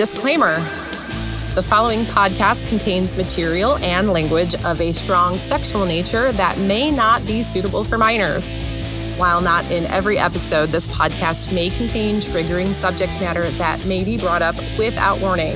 [0.00, 0.60] Disclaimer
[1.54, 7.26] The following podcast contains material and language of a strong sexual nature that may not
[7.26, 8.50] be suitable for minors.
[9.18, 14.16] While not in every episode, this podcast may contain triggering subject matter that may be
[14.16, 15.54] brought up without warning.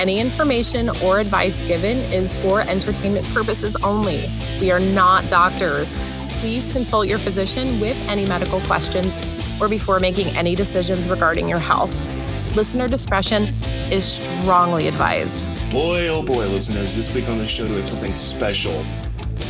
[0.00, 4.24] Any information or advice given is for entertainment purposes only.
[4.62, 5.94] We are not doctors.
[6.40, 9.14] Please consult your physician with any medical questions
[9.60, 11.94] or before making any decisions regarding your health.
[12.58, 13.44] Listener discretion
[13.92, 15.38] is strongly advised.
[15.70, 18.84] Boy, oh boy, listeners, this week on the show, we have something special.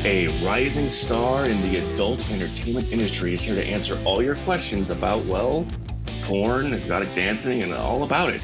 [0.04, 4.90] A rising star in the adult entertainment industry is here to answer all your questions
[4.90, 5.66] about, well,
[6.24, 8.42] porn, exotic dancing, and all about it.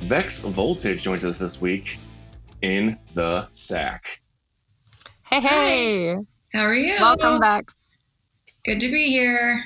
[0.00, 1.98] Vex Voltage joins us this week
[2.60, 4.20] in the sack.
[5.22, 6.16] Hey, hey.
[6.52, 6.94] How are you?
[7.00, 7.82] Welcome, Vex.
[8.66, 9.64] Good to be here.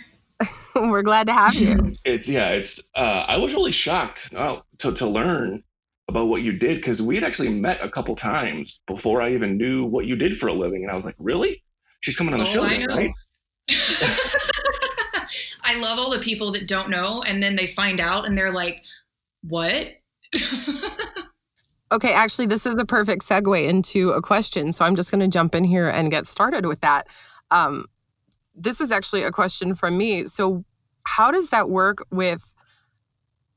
[0.90, 1.92] We're glad to have you.
[2.04, 5.62] It's yeah, it's uh, I was really shocked uh, to to learn
[6.08, 9.56] about what you did because we had actually met a couple times before I even
[9.56, 11.62] knew what you did for a living, and I was like, really?
[12.00, 13.10] She's coming on the Oh, show, I then, right?
[15.64, 18.52] I love all the people that don't know and then they find out and they're
[18.52, 18.82] like,
[19.42, 20.00] what?
[21.92, 24.72] Okay, actually, this is a perfect segue into a question.
[24.72, 27.08] So I'm just going to jump in here and get started with that.
[27.50, 27.86] Um,
[28.60, 30.24] this is actually a question from me.
[30.24, 30.64] So,
[31.04, 32.54] how does that work with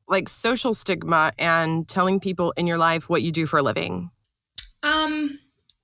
[0.07, 4.11] like social stigma and telling people in your life what you do for a living?
[4.83, 5.39] um,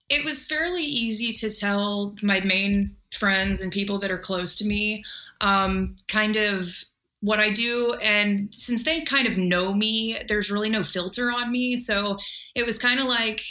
[0.10, 4.68] it was fairly easy to tell my main friends and people that are close to
[4.68, 5.04] me
[5.42, 6.68] um, kind of
[7.22, 7.96] what I do.
[8.02, 11.76] And since they kind of know me, there's really no filter on me.
[11.76, 12.18] So
[12.56, 13.42] it was kind of like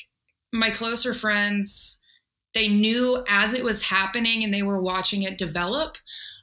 [0.52, 2.02] my closer friends,
[2.54, 5.96] they knew as it was happening and they were watching it develop.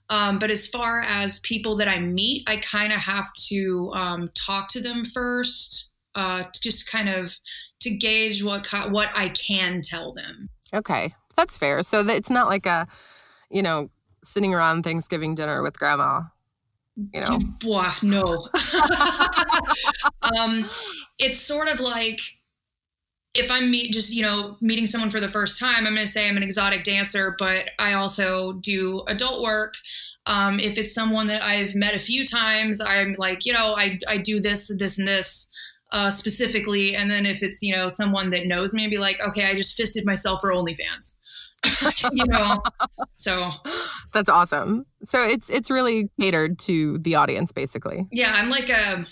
[0.09, 4.29] Um, but as far as people that I meet, I kind of have to um,
[4.35, 7.33] talk to them first, uh, to just kind of
[7.81, 10.49] to gauge what what I can tell them.
[10.73, 11.81] Okay, that's fair.
[11.81, 12.87] So that it's not like a,
[13.49, 13.89] you know,
[14.23, 16.21] sitting around Thanksgiving dinner with grandma.
[17.13, 18.23] You know, Blah, no.
[20.37, 20.65] um,
[21.19, 22.19] it's sort of like
[23.35, 26.07] if I'm meet just you know meeting someone for the first time, I'm going to
[26.07, 29.75] say I'm an exotic dancer, but I also do adult work.
[30.27, 33.99] Um, if it's someone that I've met a few times, I'm like you know I
[34.07, 35.51] I do this this and this.
[35.91, 39.17] Uh, specifically, and then if it's you know someone that knows me, I'd be like,
[39.25, 41.21] okay, I just fisted myself for OnlyFans,
[42.11, 42.61] you know.
[43.13, 43.51] So
[44.11, 44.87] that's awesome.
[45.03, 48.07] So it's it's really catered to the audience, basically.
[48.11, 49.05] Yeah, I'm like a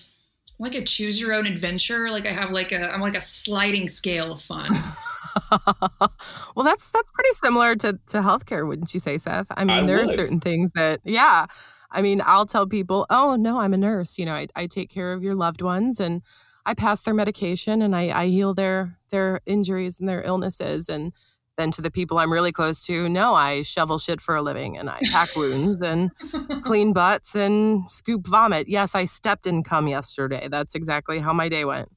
[0.60, 2.10] like a choose your own adventure.
[2.10, 4.72] Like I have like a I'm like a sliding scale of fun.
[6.56, 9.48] well, that's that's pretty similar to to healthcare, wouldn't you say, Seth?
[9.52, 11.48] I mean, I there are certain things that, yeah.
[11.96, 14.18] I mean, I'll tell people, oh no, I'm a nurse.
[14.18, 16.24] You know, I, I take care of your loved ones and
[16.66, 20.90] I pass their medication and I, I heal their their injuries and their illnesses.
[20.90, 21.14] And
[21.58, 24.78] then to the people I'm really close to, no, I shovel shit for a living
[24.78, 26.12] and I pack wounds and
[26.64, 28.68] clean butts and scoop vomit.
[28.68, 30.48] Yes, I stepped in cum yesterday.
[30.50, 31.90] That's exactly how my day went.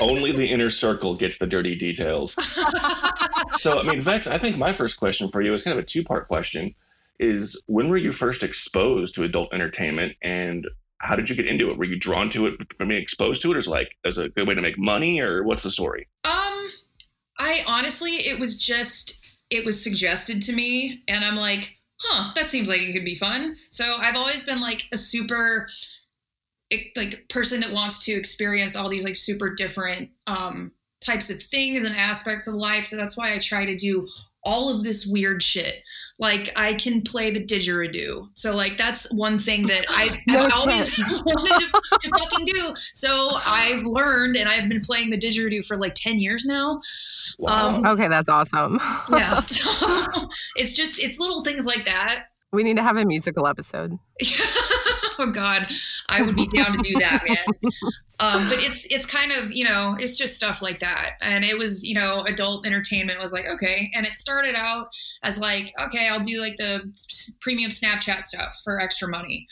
[0.00, 2.34] Only the inner circle gets the dirty details.
[3.56, 5.86] so, I mean, Vex, I think my first question for you is kind of a
[5.86, 6.74] two part question
[7.18, 10.66] is when were you first exposed to adult entertainment and
[10.98, 11.78] how did you get into it?
[11.78, 14.18] Were you drawn to it from being exposed to it, or is it like as
[14.18, 16.08] a good way to make money, or what's the story?
[16.24, 16.68] Um,
[17.38, 22.46] I honestly, it was just it was suggested to me, and I'm like, huh, that
[22.48, 23.56] seems like it could be fun.
[23.70, 25.68] So I've always been like a super
[26.96, 31.84] like person that wants to experience all these like super different um types of things
[31.84, 32.84] and aspects of life.
[32.84, 34.08] So that's why I try to do
[34.46, 35.82] all of this weird shit.
[36.18, 38.28] Like I can play the didgeridoo.
[38.34, 40.96] So like that's one thing that I, No I've always
[41.26, 42.72] wanted to, to fucking do.
[42.92, 46.78] So I've learned and I've been playing the didgeridoo for like 10 years now.
[47.46, 48.78] Um, Okay, that's awesome.
[49.10, 49.40] Yeah.
[50.56, 52.26] it's just it's little things like that.
[52.52, 53.98] we need to have a musical episode.
[55.18, 55.66] oh God,
[56.08, 57.54] I would be down to do that, man.
[58.18, 61.58] Um, but it's it's kind of you know it's just stuff like that, and it
[61.58, 64.88] was you know adult entertainment was like okay, and it started out
[65.22, 66.80] as like okay I'll do like the
[67.42, 69.46] premium Snapchat stuff for extra money,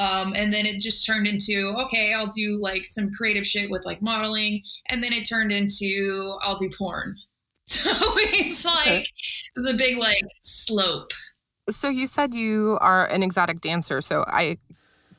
[0.00, 3.86] um, and then it just turned into okay I'll do like some creative shit with
[3.86, 7.16] like modeling, and then it turned into I'll do porn.
[7.66, 9.00] So it's like Okay.
[9.00, 11.12] it was a big like slope.
[11.70, 14.00] So you said you are an exotic dancer.
[14.00, 14.56] So I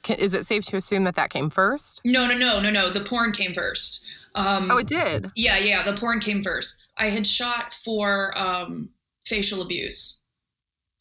[0.08, 2.02] is it safe to assume that that came first?
[2.06, 2.90] No, no, no, no, no.
[2.90, 4.06] The porn came first.
[4.36, 5.28] Um, Oh, it did.
[5.36, 5.84] yeah, yeah.
[5.84, 6.88] The porn came first.
[6.98, 8.90] I had shot for um,
[9.26, 10.24] facial abuse.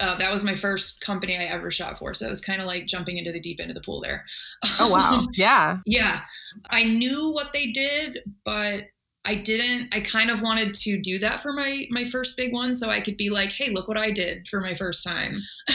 [0.00, 2.14] Uh, that was my first company I ever shot for.
[2.14, 4.24] So it was kind of like jumping into the deep end of the pool there.
[4.78, 5.26] Oh, wow.
[5.34, 5.78] Yeah.
[5.86, 6.20] yeah.
[6.70, 8.84] I knew what they did, but
[9.24, 9.94] I didn't.
[9.94, 13.00] I kind of wanted to do that for my my first big one, so I
[13.02, 15.34] could be like, "Hey, look what I did for my first time."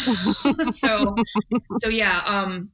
[0.72, 1.14] so,
[1.78, 2.22] so yeah.
[2.26, 2.72] Um,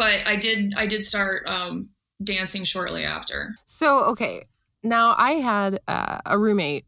[0.00, 0.72] but I did.
[0.78, 1.90] I did start um,
[2.24, 3.54] dancing shortly after.
[3.66, 4.46] So okay,
[4.82, 6.86] now I had uh, a roommate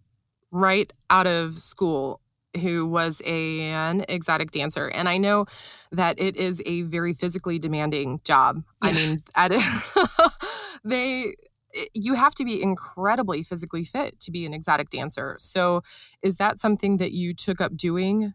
[0.50, 2.22] right out of school
[2.62, 5.46] who was a, an exotic dancer and i know
[5.90, 8.90] that it is a very physically demanding job yeah.
[8.90, 9.52] i mean at,
[10.84, 11.34] they
[11.94, 15.80] you have to be incredibly physically fit to be an exotic dancer so
[16.20, 18.34] is that something that you took up doing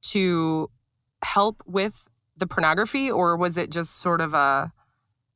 [0.00, 0.70] to
[1.24, 2.06] help with
[2.36, 4.72] the pornography or was it just sort of a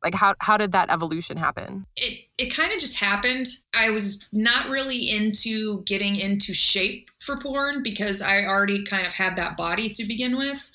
[0.02, 1.86] like how how did that evolution happen?
[1.96, 3.46] It it kind of just happened.
[3.78, 9.14] I was not really into getting into shape for porn because i already kind of
[9.14, 10.70] had that body to begin with.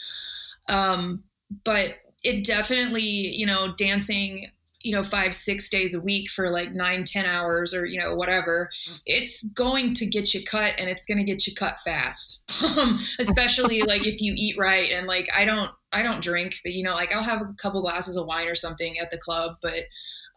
[0.70, 1.24] Um
[1.64, 4.52] but it definitely you know dancing
[4.82, 8.14] you know five six days a week for like nine ten hours or you know
[8.14, 8.70] whatever
[9.08, 12.44] it's going to get you cut and it's going to get you cut fast.
[12.76, 16.74] Um, especially like if you eat right and like i don't i don't drink but
[16.74, 19.56] you know like i'll have a couple glasses of wine or something at the club
[19.62, 19.84] but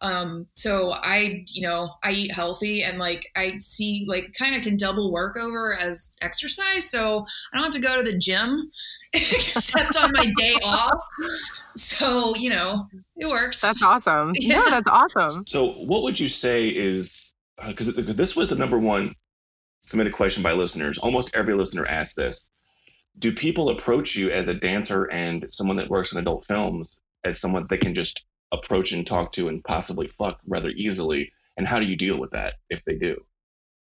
[0.00, 4.62] um so i you know i eat healthy and like i see like kind of
[4.62, 8.70] can double work over as exercise so i don't have to go to the gym
[9.14, 11.02] except on my day off.
[11.74, 13.60] So, you know, it works.
[13.60, 14.34] That's awesome.
[14.40, 15.46] Yeah, that's awesome.
[15.46, 17.32] So, what would you say is
[17.66, 19.14] because uh, this was the number one
[19.80, 20.98] submitted question by listeners.
[20.98, 22.50] Almost every listener asked this.
[23.18, 27.40] Do people approach you as a dancer and someone that works in adult films as
[27.40, 28.22] someone they can just
[28.52, 31.30] approach and talk to and possibly fuck rather easily?
[31.56, 33.16] And how do you deal with that if they do?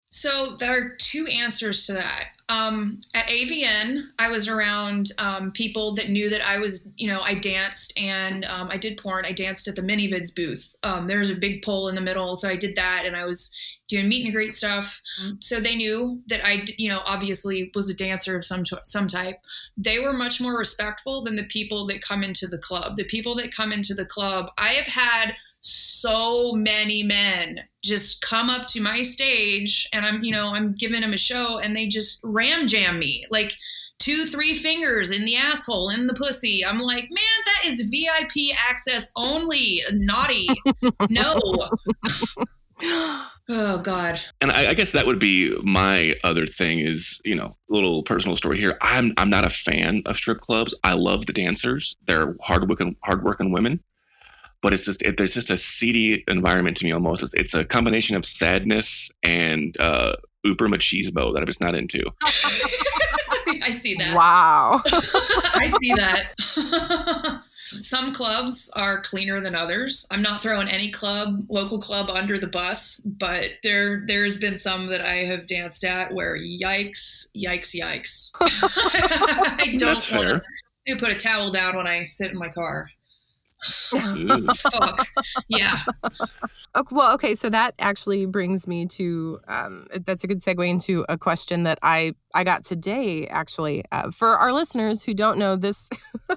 [0.08, 2.30] So there are two answers to that.
[2.48, 7.20] Um, at AVN, I was around um, people that knew that I was, you know,
[7.20, 9.24] I danced and um, I did porn.
[9.26, 10.76] I danced at the ManyVids booth.
[10.84, 13.24] Um, there was a big pole in the middle, so I did that, and I
[13.24, 13.54] was
[13.88, 15.00] doing meet and greet stuff.
[15.22, 15.34] Mm-hmm.
[15.40, 19.36] So they knew that I, you know, obviously was a dancer of some some type.
[19.76, 22.96] They were much more respectful than the people that come into the club.
[22.96, 28.50] The people that come into the club, I have had so many men just come
[28.50, 31.88] up to my stage and I'm, you know, I'm giving them a show and they
[31.88, 33.52] just ram jam me like
[33.98, 36.64] two, three fingers in the asshole, in the pussy.
[36.64, 39.80] I'm like, man, that is VIP access only.
[39.92, 40.46] Naughty.
[41.10, 41.40] no.
[43.48, 44.20] oh God.
[44.40, 48.36] And I, I, guess that would be my other thing is, you know, little personal
[48.36, 48.76] story here.
[48.80, 50.74] I'm I'm not a fan of strip clubs.
[50.84, 51.96] I love the dancers.
[52.06, 53.80] They're hardworking hardworking women
[54.62, 57.22] but it's just it, there's just a seedy environment to me almost.
[57.22, 62.02] It's, it's a combination of sadness and uh, uber machismo that I'm just not into.
[63.62, 64.14] I see that.
[64.14, 64.82] Wow.
[65.54, 67.42] I see that.
[67.66, 70.06] Some clubs are cleaner than others.
[70.12, 74.86] I'm not throwing any club, local club, under the bus, but there there's been some
[74.88, 78.30] that I have danced at where yikes, yikes, yikes.
[78.40, 80.42] I don't want
[80.86, 82.90] to put a towel down when I sit in my car.
[83.60, 85.06] Fuck.
[85.48, 85.78] Yeah.
[86.76, 87.34] Okay, well, okay.
[87.34, 91.78] So that actually brings me to um, that's a good segue into a question that
[91.82, 93.26] I I got today.
[93.26, 95.88] Actually, uh, for our listeners who don't know this,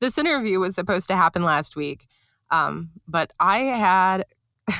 [0.00, 2.06] this interview was supposed to happen last week,
[2.50, 4.24] um, but I had.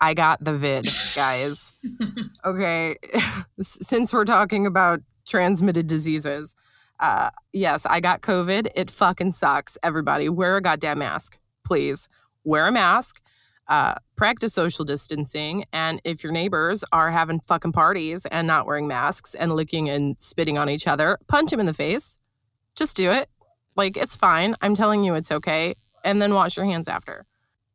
[0.00, 1.72] I got the vid, guys.
[2.44, 2.96] okay.
[3.60, 6.54] Since we're talking about transmitted diseases,
[7.00, 8.68] uh, yes, I got COVID.
[8.76, 9.76] It fucking sucks.
[9.82, 12.08] Everybody, wear a goddamn mask, please.
[12.44, 13.20] Wear a mask.
[13.68, 15.64] Uh, practice social distancing.
[15.72, 20.18] And if your neighbors are having fucking parties and not wearing masks and licking and
[20.18, 22.18] spitting on each other, punch them in the face.
[22.74, 23.28] Just do it.
[23.78, 24.56] Like, it's fine.
[24.60, 25.74] I'm telling you it's okay.
[26.04, 27.24] And then wash your hands after.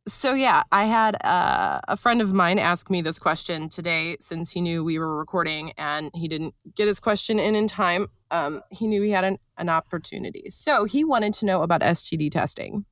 [0.06, 4.52] So, yeah, I had uh, a friend of mine ask me this question today since
[4.52, 8.08] he knew we were recording and he didn't get his question in in time.
[8.30, 10.50] Um, he knew he had an, an opportunity.
[10.50, 12.86] So, he wanted to know about STD testing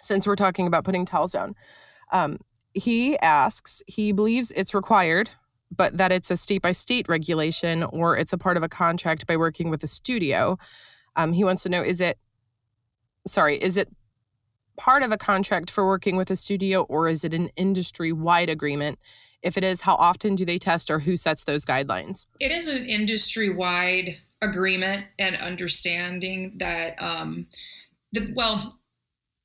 [0.00, 1.54] since we're talking about putting towels down.
[2.12, 2.38] Um,
[2.72, 5.30] he asks, he believes it's required,
[5.74, 9.26] but that it's a state by state regulation or it's a part of a contract
[9.26, 10.58] by working with a studio.
[11.16, 12.18] Um, he wants to know is it,
[13.26, 13.88] sorry, is it
[14.76, 18.50] part of a contract for working with a studio or is it an industry wide
[18.50, 18.98] agreement?
[19.42, 22.26] If it is, how often do they test or who sets those guidelines?
[22.40, 27.46] It is an industry wide agreement and understanding that, um,
[28.12, 28.68] the, well,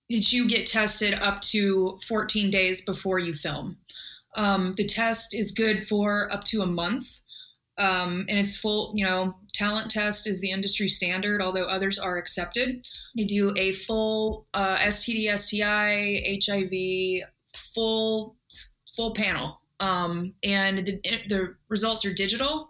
[0.09, 3.77] that you get tested up to 14 days before you film.
[4.37, 7.21] Um, the test is good for up to a month.
[7.77, 12.17] Um, and it's full, you know, talent test is the industry standard, although others are
[12.17, 12.81] accepted.
[13.15, 18.35] They do a full uh, STD, STI, HIV, full
[18.95, 20.99] full panel, um, and the,
[21.29, 22.69] the results are digital.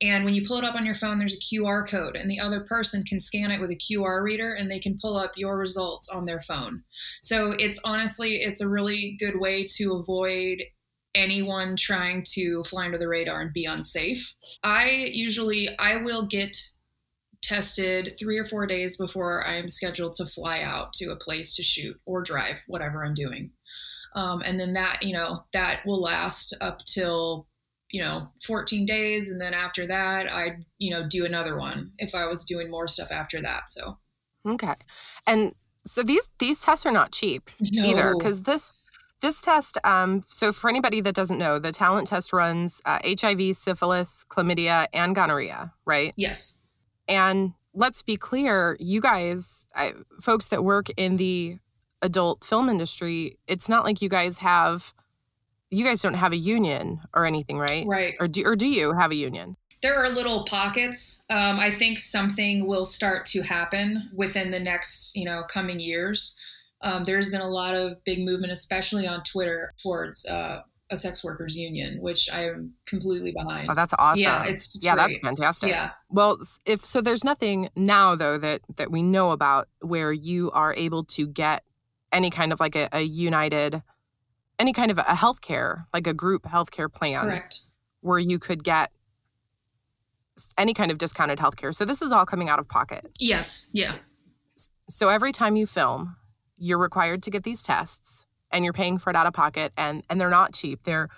[0.00, 2.40] And when you pull it up on your phone, there's a QR code, and the
[2.40, 5.56] other person can scan it with a QR reader, and they can pull up your
[5.56, 6.82] results on their phone.
[7.20, 10.64] So it's honestly, it's a really good way to avoid
[11.14, 14.34] anyone trying to fly under the radar and be unsafe.
[14.62, 16.56] I usually I will get
[17.42, 21.56] tested 3 or 4 days before I am scheduled to fly out to a place
[21.56, 23.50] to shoot or drive whatever I'm doing.
[24.14, 27.46] Um, and then that, you know, that will last up till
[27.92, 32.14] you know 14 days and then after that i'd you know do another one if
[32.14, 33.98] i was doing more stuff after that so
[34.46, 34.74] okay
[35.26, 35.54] and
[35.84, 37.84] so these these tests are not cheap no.
[37.84, 38.72] either because this
[39.22, 43.56] this test, um, so for anybody that doesn't know, the talent test runs uh, HIV,
[43.56, 46.12] syphilis, chlamydia, and gonorrhea, right?
[46.16, 46.60] Yes.
[47.08, 51.58] And let's be clear, you guys, I, folks that work in the
[52.02, 54.92] adult film industry, it's not like you guys have,
[55.70, 57.86] you guys don't have a union or anything, right?
[57.86, 58.14] Right.
[58.20, 59.56] Or do, or do you have a union?
[59.82, 61.24] There are little pockets.
[61.30, 66.36] Um, I think something will start to happen within the next, you know, coming years
[66.82, 71.24] um, there's been a lot of big movement, especially on Twitter, towards uh, a sex
[71.24, 73.68] workers union, which I am completely behind.
[73.70, 74.22] Oh, that's awesome.
[74.22, 75.20] Yeah, it's, it's yeah, great.
[75.22, 75.70] that's fantastic.
[75.70, 75.90] Yeah.
[76.08, 76.36] Well,
[76.66, 81.04] if so, there's nothing now though that that we know about where you are able
[81.04, 81.64] to get
[82.12, 83.82] any kind of like a, a united,
[84.58, 87.60] any kind of a healthcare, like a group healthcare plan, correct,
[88.00, 88.90] where you could get
[90.58, 91.74] any kind of discounted healthcare.
[91.74, 93.06] So this is all coming out of pocket.
[93.18, 93.70] Yes.
[93.72, 93.92] Yeah.
[94.88, 96.16] So every time you film,
[96.62, 100.04] you're required to get these tests and you're paying for it out of pocket and
[100.08, 100.84] and they're not cheap.
[100.84, 101.08] They're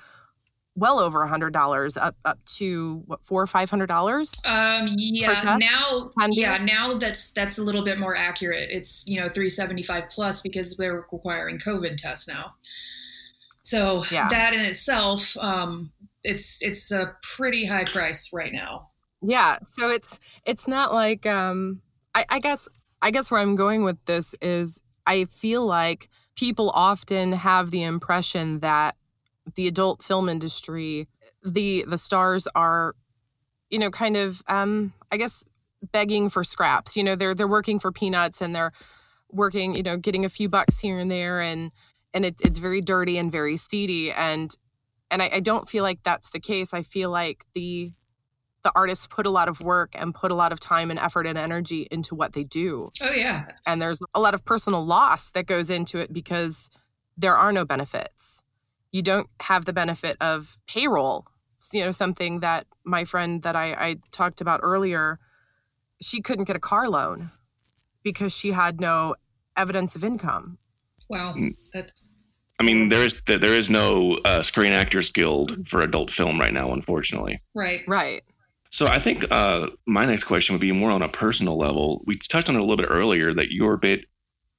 [0.75, 4.89] well over a hundred dollars up up to what four or five hundred dollars um
[4.97, 8.67] yeah now yeah now that's that's a little bit more accurate.
[8.71, 12.55] It's you know 375 plus because they're requiring covid tests now.
[13.63, 14.29] So yeah.
[14.31, 18.89] that in itself um it's it's a pretty high price right now.
[19.21, 21.83] Yeah so it's it's not like um
[22.15, 22.69] I, I guess
[23.03, 27.83] i guess where i'm going with this is I feel like people often have the
[27.83, 28.97] impression that
[29.55, 31.09] the adult film industry,
[31.43, 32.95] the the stars are,
[33.71, 35.45] you know, kind of um, I guess
[35.93, 36.97] begging for scraps.
[36.97, 38.73] You know, they're they're working for peanuts and they're
[39.31, 41.71] working, you know, getting a few bucks here and there and
[42.13, 44.57] and it, it's very dirty and very seedy and
[45.11, 46.73] and I, I don't feel like that's the case.
[46.73, 47.93] I feel like the
[48.65, 51.27] the artists put a lot of work and put a lot of time and effort
[51.27, 52.91] and energy into what they do.
[53.01, 53.47] Oh, yeah.
[53.67, 56.71] And there's a lot of personal loss that goes into it because
[57.17, 58.43] there are no benefits.
[58.91, 61.27] You don't have the benefit of payroll.
[61.73, 65.19] You know, something that my friend that I, I talked about earlier,
[66.03, 67.31] she couldn't get a car loan
[68.03, 69.15] because she had no
[69.57, 70.59] evidence of income.
[71.09, 71.35] Wow,
[71.73, 72.11] that's
[72.61, 76.53] I mean, there is there is no uh, Screen Actors Guild for adult film right
[76.53, 77.43] now, unfortunately.
[77.55, 77.81] Right.
[77.87, 78.23] Right.
[78.75, 82.03] So I think uh, my next question would be more on a personal level.
[82.07, 84.07] We touched on it a little bit earlier that you're a bit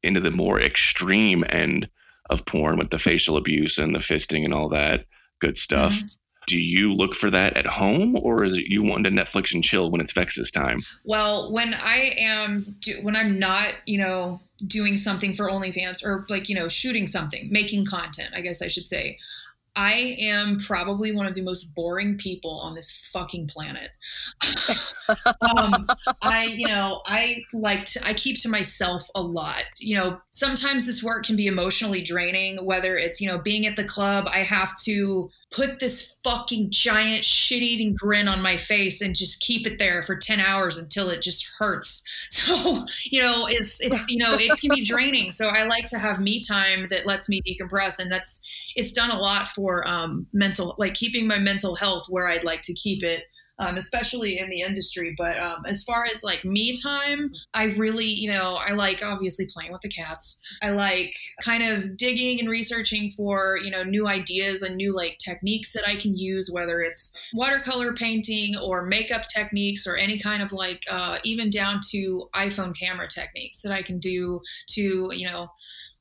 [0.04, 1.90] into the more extreme end
[2.30, 5.04] of porn with the facial abuse and the fisting and all that
[5.42, 5.96] good stuff.
[5.96, 6.08] Mm-hmm.
[6.48, 9.62] Do you look for that at home, or is it you want to Netflix and
[9.62, 10.82] chill when it's Vex's time?
[11.04, 16.26] Well, when I am do, when I'm not, you know, doing something for OnlyFans or
[16.30, 19.18] like you know shooting something, making content, I guess I should say.
[19.76, 23.90] I am probably one of the most boring people on this fucking planet.
[25.42, 25.88] um,
[26.22, 29.64] I, you know, I like to, I keep to myself a lot.
[29.78, 33.76] You know, sometimes this work can be emotionally draining, whether it's, you know, being at
[33.76, 39.02] the club, I have to put this fucking giant shit eating grin on my face
[39.02, 42.04] and just keep it there for 10 hours until it just hurts.
[42.36, 45.32] So, you know, it's, it's, you know, it can be draining.
[45.32, 47.98] So I like to have me time that lets me decompress.
[47.98, 48.42] And that's,
[48.76, 52.62] it's done a lot for um, mental, like keeping my mental health where I'd like
[52.64, 53.24] to keep it
[53.60, 55.14] um, especially in the industry.
[55.18, 59.48] But um, as far as like me time, I really, you know, I like obviously
[59.54, 60.40] playing with the cats.
[60.62, 65.18] I like kind of digging and researching for, you know, new ideas and new like
[65.24, 70.44] techniques that I can use, whether it's watercolor painting or makeup techniques or any kind
[70.44, 74.42] of like, uh, even down to iPhone camera techniques that I can do
[74.72, 75.48] to, you know,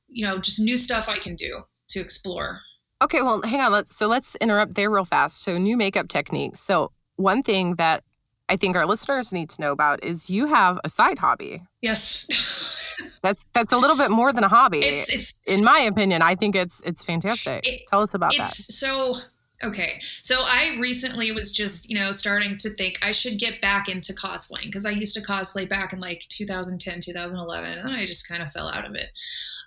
[0.09, 1.63] you know, just new stuff I can do
[1.95, 2.61] to explore.
[3.03, 3.73] Okay, well, hang on.
[3.73, 5.43] Let's so let's interrupt there real fast.
[5.43, 6.61] So new makeup techniques.
[6.61, 8.05] So one thing that
[8.49, 11.63] I think our listeners need to know about is you have a side hobby.
[11.81, 12.81] Yes.
[13.23, 14.79] that's that's a little bit more than a hobby.
[14.79, 17.67] It's, it's in my opinion, I think it's it's fantastic.
[17.67, 18.47] It, Tell us about that.
[18.47, 19.17] So
[19.63, 19.99] Okay.
[20.01, 24.13] So I recently was just, you know, starting to think I should get back into
[24.13, 28.43] cosplaying because I used to cosplay back in like 2010, 2011, and I just kind
[28.43, 29.07] of fell out of it.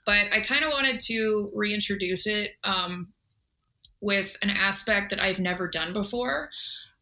[0.07, 3.09] But I kind of wanted to reintroduce it um,
[4.01, 6.49] with an aspect that I've never done before.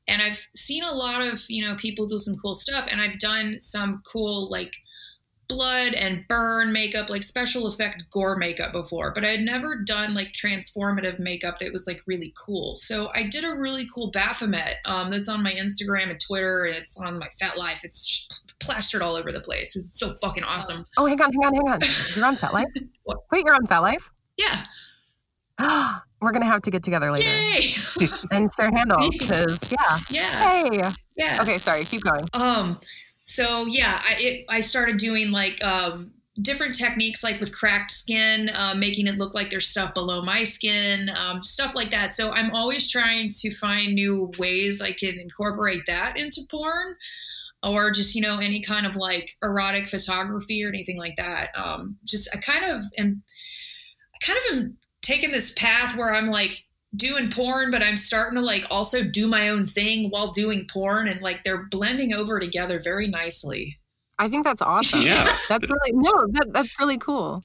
[0.08, 3.20] And I've seen a lot of, you know, people do some cool stuff, and I've
[3.20, 4.76] done some cool, like,
[5.48, 10.14] blood and burn makeup, like special effect gore makeup before, but I had never done
[10.14, 12.76] like transformative makeup that was like really cool.
[12.78, 16.76] So I did a really cool Baphomet um, that's on my Instagram and Twitter, and
[16.76, 17.84] it's on my FetLife.
[17.84, 19.75] It's plastered all over the place.
[19.75, 20.86] It's so fucking awesome.
[20.98, 21.79] Oh, hang on, hang on, hang on.
[22.15, 22.65] You're on FetLife?
[23.31, 24.10] Wait, you're on FetLife?
[24.38, 24.63] Yeah.
[26.22, 27.74] We're gonna have to get together later Yay!
[28.31, 29.98] and share handles because yeah.
[30.10, 30.63] yeah.
[30.63, 30.81] Hey.
[31.15, 31.38] Yeah.
[31.41, 31.84] Okay, sorry.
[31.84, 32.22] Keep going.
[32.34, 32.79] Um,
[33.24, 38.50] so yeah, I it, I started doing like um different techniques like with cracked skin,
[38.50, 42.12] uh, making it look like there's stuff below my skin, um, stuff like that.
[42.12, 46.95] So I'm always trying to find new ways I can incorporate that into porn
[47.65, 51.48] or just, you know, any kind of like erotic photography or anything like that.
[51.57, 53.24] Um, just I kind of am,
[54.13, 56.62] I kind of am taking this path where I'm like,
[56.95, 61.10] doing porn, but I'm starting to like also do my own thing while doing porn,
[61.10, 63.79] and like they're blending over together very nicely.
[64.17, 65.01] I think that's awesome.
[65.01, 65.27] Yeah.
[65.50, 67.43] That's really no, that, that's really cool.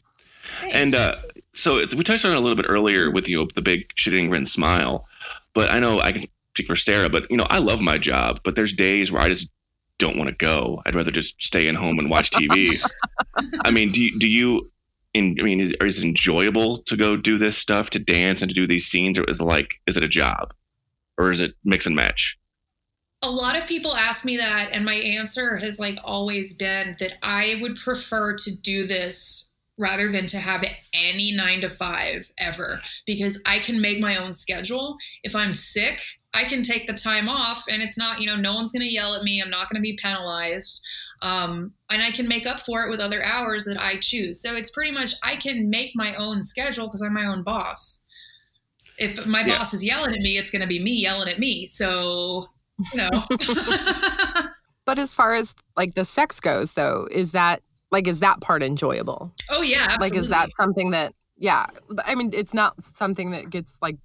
[0.61, 0.77] Thanks.
[0.77, 1.17] And uh,
[1.53, 4.29] so it's, we touched on it a little bit earlier with you, the big shitting
[4.29, 5.09] grin smile.
[5.53, 8.39] But I know I can speak for Sarah, but you know, I love my job,
[8.45, 9.51] but there's days where I just
[10.01, 10.83] don't want to go.
[10.85, 12.83] I'd rather just stay in home and watch TV.
[13.65, 14.71] I mean, do you, do you
[15.15, 18.49] in, I mean, is, is it enjoyable to go do this stuff, to dance and
[18.49, 20.53] to do these scenes, or is it like, is it a job,
[21.19, 22.39] or is it mix and match?
[23.23, 27.19] a lot of people ask me that, and my answer has like always been that
[27.23, 32.81] I would prefer to do this rather than to have any nine to five ever
[33.07, 34.97] because I can make my own schedule.
[35.23, 36.01] If I'm sick,
[36.35, 38.93] I can take the time off and it's not, you know, no one's going to
[38.93, 39.43] yell at me.
[39.43, 40.85] I'm not going to be penalized.
[41.23, 44.41] Um, and I can make up for it with other hours that I choose.
[44.41, 48.07] So it's pretty much I can make my own schedule because I'm my own boss.
[48.97, 49.59] If my Yeah.
[49.59, 51.67] boss is yelling at me, it's going to be me yelling at me.
[51.67, 52.49] So,
[52.93, 53.11] you know.
[54.87, 58.61] But as far as like the sex goes though, is that like is that part
[58.63, 59.33] enjoyable?
[59.51, 59.83] oh, yeah.
[59.83, 60.09] Absolutely.
[60.09, 61.67] Like is that something that yeah,
[62.07, 63.99] I mean it's not something that gets like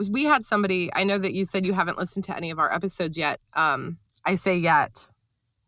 [0.00, 2.58] was we had somebody I know that you said you haven't listened to any of
[2.58, 3.38] our episodes yet.
[3.54, 5.08] Um I say yet.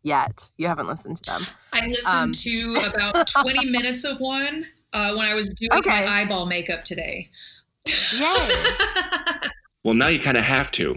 [0.03, 0.49] Yet.
[0.57, 1.41] You haven't listened to them.
[1.71, 5.89] I listened Um, to about 20 minutes of one uh, when I was doing Okay.
[5.89, 7.29] my eyeball makeup today.
[8.19, 8.49] Yay.
[9.85, 10.95] Well, now you kind of have to.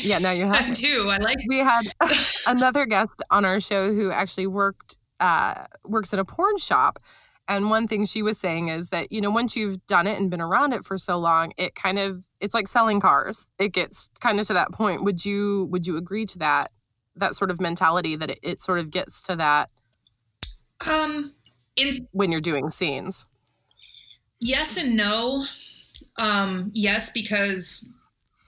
[0.00, 1.08] yeah, now you have to I have do.
[1.10, 1.82] I like we had
[2.46, 7.00] another guest on our show who actually worked uh, works in a porn shop
[7.48, 10.30] and one thing she was saying is that you know once you've done it and
[10.30, 14.10] been around it for so long it kind of it's like selling cars it gets
[14.20, 16.70] kind of to that point would you would you agree to that
[17.16, 19.70] that sort of mentality that it, it sort of gets to that
[20.88, 21.32] um
[21.76, 23.26] in when you're doing scenes
[24.42, 25.44] yes and no.
[26.18, 27.88] Um yes because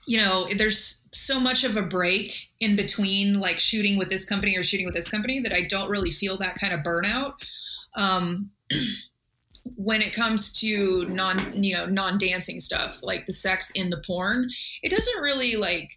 [0.07, 4.55] you know, there's so much of a break in between like shooting with this company
[4.55, 7.33] or shooting with this company that I don't really feel that kind of burnout.
[7.97, 8.51] Um
[9.75, 14.49] when it comes to non you know non-dancing stuff like the sex in the porn
[14.83, 15.89] it doesn't really like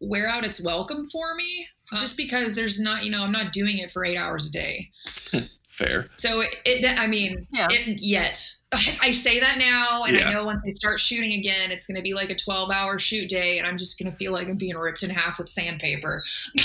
[0.00, 3.78] wear out its welcome for me just because there's not you know i'm not doing
[3.78, 4.90] it for eight hours a day
[5.76, 6.08] Fair.
[6.14, 7.66] so it, it i mean Yeah.
[7.70, 8.38] it yet
[9.02, 10.28] i say that now and Yeah.
[10.28, 12.96] i know once they start shooting again it's going to be like a 12 hour
[12.96, 15.48] shoot day and i'm just going to feel like i'm being ripped in half with
[15.48, 16.22] sandpaper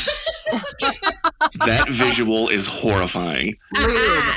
[1.65, 3.55] That visual is horrifying.
[3.79, 4.35] lube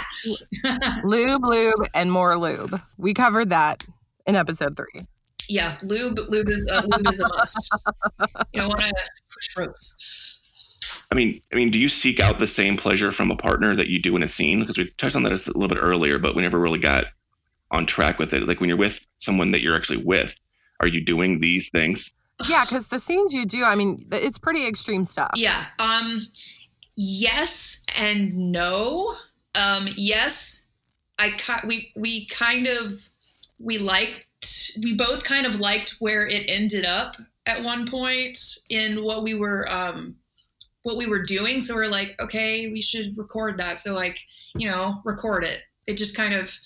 [1.05, 3.85] lube lube and more lube we covered that
[4.27, 5.07] in episode three
[5.49, 7.71] yeah lube lube is, uh, lube is a must
[8.53, 8.95] you don't want to
[9.33, 9.99] push ropes
[11.13, 13.89] I mean, I mean, do you seek out the same pleasure from a partner that
[13.89, 14.61] you do in a scene?
[14.61, 17.05] Because we touched on that a little bit earlier, but we never really got
[17.71, 18.49] on track with it.
[18.49, 20.35] Like when you're with someone that you're actually with,
[20.81, 22.15] are you doing these things?
[22.49, 25.67] yeah because the scenes you do i mean it's pretty extreme stuff Yeah.
[25.79, 26.27] Um
[26.97, 29.15] yes and no.
[29.55, 30.67] Um yes,
[31.21, 32.91] I ki- we we kind of
[33.59, 34.27] we liked
[34.83, 37.15] we both kind of liked where it ended up
[37.47, 38.39] at one point
[38.71, 40.17] in what we were um
[40.83, 44.19] what we were doing so we're like okay we should record that so like
[44.57, 46.59] you know record it it just kind of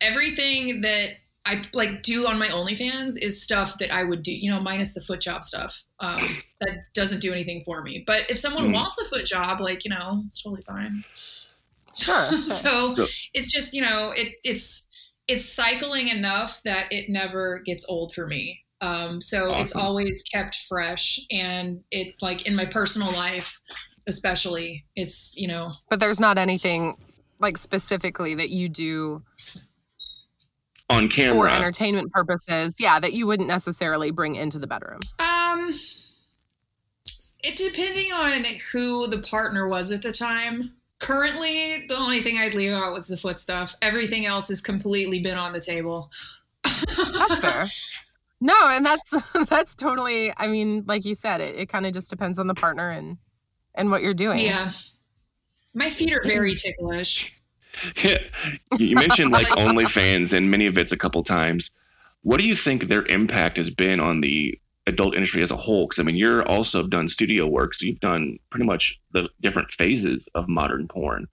[0.00, 1.10] everything that
[1.46, 4.92] I like do on my OnlyFans is stuff that I would do, you know, minus
[4.92, 5.84] the foot job stuff.
[5.98, 6.20] Um,
[6.60, 8.04] that doesn't do anything for me.
[8.06, 8.74] But if someone Mm.
[8.74, 11.02] wants a foot job, like you know, it's totally fine.
[11.96, 14.90] sure, so, So- it's just you know, it it's
[15.28, 18.60] it's cycling enough that it never gets old for me.
[18.80, 23.60] Um, so it's always kept fresh, and it like in my personal life,
[24.06, 26.96] especially, it's you know But there's not anything
[27.38, 29.22] like specifically that you do
[30.88, 32.76] On camera for entertainment purposes.
[32.78, 35.00] Yeah, that you wouldn't necessarily bring into the bedroom.
[35.18, 35.74] Um,
[37.42, 40.72] it depending on who the partner was at the time.
[41.00, 43.74] Currently, the only thing I'd leave out was the foot stuff.
[43.80, 46.10] Everything else has completely been on the table.
[46.62, 47.68] That's fair.
[48.40, 49.14] No, and that's
[49.48, 50.32] that's totally.
[50.36, 53.18] I mean, like you said, it, it kind of just depends on the partner and
[53.74, 54.40] and what you're doing.
[54.40, 54.70] Yeah,
[55.74, 57.32] my feet are very ticklish.
[58.02, 58.18] Yeah.
[58.78, 61.70] you mentioned like OnlyFans and ManyVids a couple times.
[62.22, 65.86] What do you think their impact has been on the adult industry as a whole?
[65.86, 69.72] Because I mean, you're also done studio work, so you've done pretty much the different
[69.72, 71.28] phases of modern porn,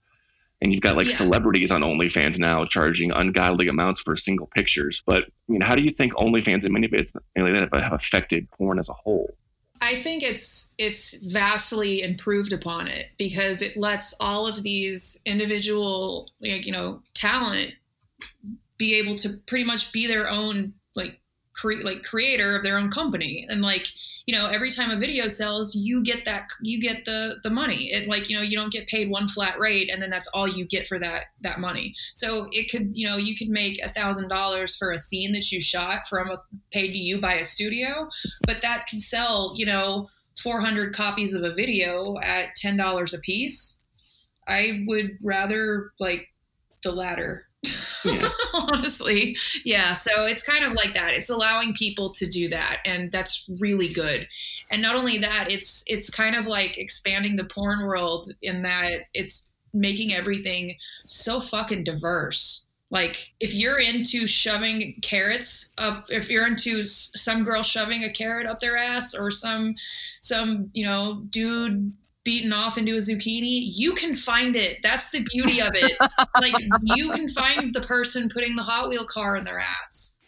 [0.62, 1.15] and you've got like Yeah.
[1.15, 5.04] celebrities on OnlyFans now charging ungodly amounts for single pictures.
[5.06, 7.93] But I mean, how do you think OnlyFans and many of it's like that have
[7.93, 9.36] affected porn as a whole?
[9.82, 16.32] I think it's it's vastly improved upon it because it lets all of these individual
[16.41, 17.76] like you know talent
[18.78, 21.20] be able to pretty much be their own like
[21.58, 23.46] cre- like creator of their own company.
[23.50, 23.88] And like
[24.26, 27.86] you know every time a video sells you get that you get the the money.
[27.91, 30.48] It like you know you don't get paid one flat rate and then that's all
[30.48, 31.96] you get for that that money.
[32.13, 35.52] So it could you know you could make a thousand dollars for a scene that
[35.52, 36.41] you shot from a
[36.72, 38.08] paid to you by a studio
[38.46, 43.82] but that could sell you know 400 copies of a video at $10 a piece.
[44.48, 46.28] I would rather like
[46.84, 47.47] the latter
[48.08, 48.30] Yeah.
[48.54, 49.38] honestly.
[49.63, 51.13] Yeah so it's kind of like that.
[51.13, 54.28] It's allowing people to do that and that's really good.
[54.70, 59.06] And not only that it's it's kind of like expanding the porn world in that
[59.13, 62.67] it's making everything so fucking diverse.
[62.89, 68.48] Like if you're into shoving carrots up if you're into some girl shoving a carrot
[68.48, 69.76] up their ass or some
[70.22, 71.93] some you know dude
[72.28, 75.98] beaten off into a zucchini you can find it that's the beauty of it
[76.42, 80.20] like you can find the person putting the hot wheel car in their ass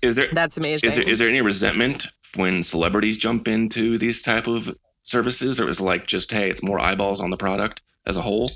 [0.00, 0.88] Is there That's amazing.
[0.88, 2.06] is there is there any resentment
[2.36, 6.62] when celebrities jump into these type of services, or is it like just hey, it's
[6.62, 8.48] more eyeballs on the product as a whole?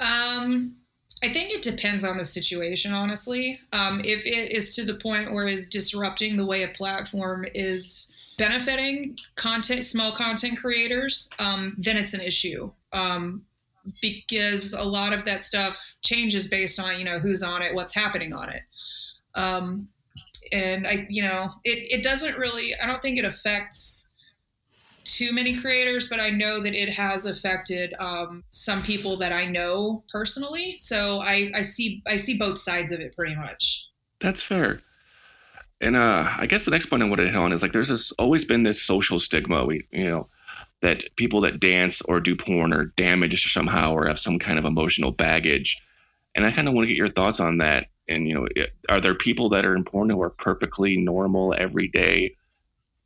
[0.00, 0.76] Um,
[1.22, 3.60] I think it depends on the situation, honestly.
[3.72, 8.13] Um, if it is to the point where it's disrupting the way a platform is
[8.36, 12.70] benefiting content, small content creators, um, then it's an issue.
[12.92, 13.44] Um,
[14.00, 17.94] because a lot of that stuff changes based on you know who's on it, what's
[17.94, 18.62] happening on it.
[19.34, 19.88] Um,
[20.52, 22.74] and I, you know, it, it doesn't really.
[22.82, 24.14] I don't think it affects
[25.04, 29.44] too many creators, but I know that it has affected um, some people that I
[29.44, 30.76] know personally.
[30.76, 33.88] So I, I see I see both sides of it pretty much.
[34.20, 34.80] That's fair.
[35.80, 37.88] And uh, I guess the next point I wanted to hit on is like there's
[37.88, 40.28] this always been this social stigma, we you know,
[40.80, 44.64] that people that dance or do porn are damaged somehow or have some kind of
[44.64, 45.80] emotional baggage.
[46.34, 47.88] And I kind of want to get your thoughts on that.
[48.08, 51.54] And you know, it- are there people that are in porn who are perfectly normal
[51.56, 52.36] every day,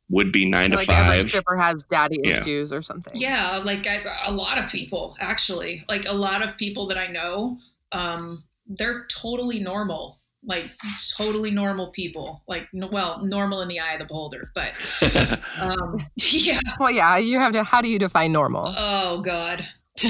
[0.09, 2.41] would be nine to like every stripper has daddy Yeah.
[2.41, 3.13] issues or something.
[3.15, 7.07] Yeah, like I, a lot of people actually, like a lot of people that I
[7.07, 7.59] know,
[7.91, 10.69] um, they're totally normal, like
[11.17, 14.49] totally normal people, like n- well, normal in the eye of the beholder.
[14.55, 14.73] But
[15.61, 15.97] um,
[16.31, 17.63] yeah, Well, yeah, you have to.
[17.63, 18.73] How do you define normal?
[18.77, 19.67] oh god,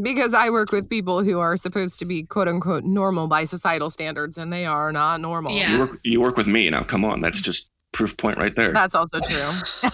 [0.00, 3.90] Because I work with people who are supposed to be quote unquote normal by societal
[3.90, 5.52] standards, and they are not normal.
[5.52, 5.72] Yeah.
[5.72, 6.84] you work you work with me now.
[6.84, 8.72] Come on, that's just proof point right there.
[8.72, 9.88] That's also true.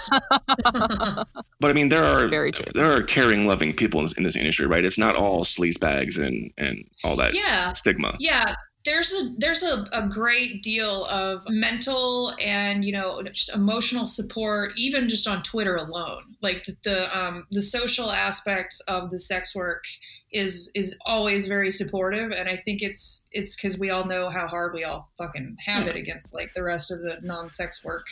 [1.61, 2.67] But I mean, there are Very true.
[2.75, 4.85] there are caring, loving people in this, in this industry, right?
[4.85, 8.17] It's not all sleaze bags and and all that yeah, stigma.
[8.19, 8.55] Yeah,
[8.85, 14.73] there's a there's a, a great deal of mental and you know just emotional support,
[14.77, 16.23] even just on Twitter alone.
[16.43, 19.85] Like the the, um, the social aspects of the sex work
[20.35, 24.49] is is always very supportive, and I think it's it's because we all know how
[24.49, 28.07] hard we all fucking have it against like the rest of the non-sex work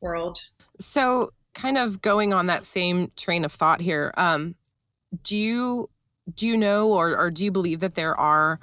[0.00, 0.38] world.
[0.78, 4.54] So, kind of going on that same train of thought here, um,
[5.24, 5.90] do you
[6.32, 8.60] do you know or or do you believe that there are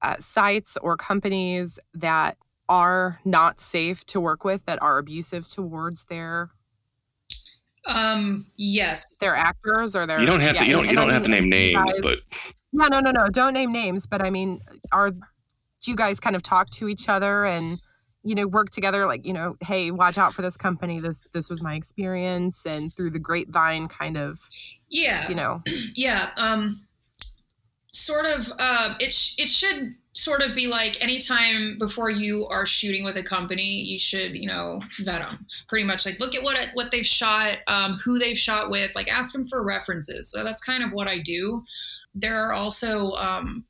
[0.00, 2.36] uh, sites or companies that
[2.68, 6.50] are not safe to work with that are abusive towards their
[7.86, 10.20] Um, yes, they're actors or they're.
[10.20, 11.98] You don't have yeah, to you don't you don't I have to name names, guys-
[12.02, 12.18] but
[12.72, 14.60] no no no no don't name names but i mean
[14.92, 17.80] are do you guys kind of talk to each other and
[18.22, 21.48] you know work together like you know hey watch out for this company this this
[21.48, 24.40] was my experience and through the grapevine kind of
[24.88, 25.62] yeah, you know
[25.94, 26.30] yeah.
[26.36, 26.82] Um,
[27.92, 32.64] sort of uh, it sh- it should sort of be like anytime before you are
[32.64, 36.06] shooting with a company, you should you know vet them pretty much.
[36.06, 39.44] Like look at what what they've shot, um, who they've shot with, like ask them
[39.44, 40.30] for references.
[40.30, 41.62] So that's kind of what I do.
[42.14, 43.66] There are also um,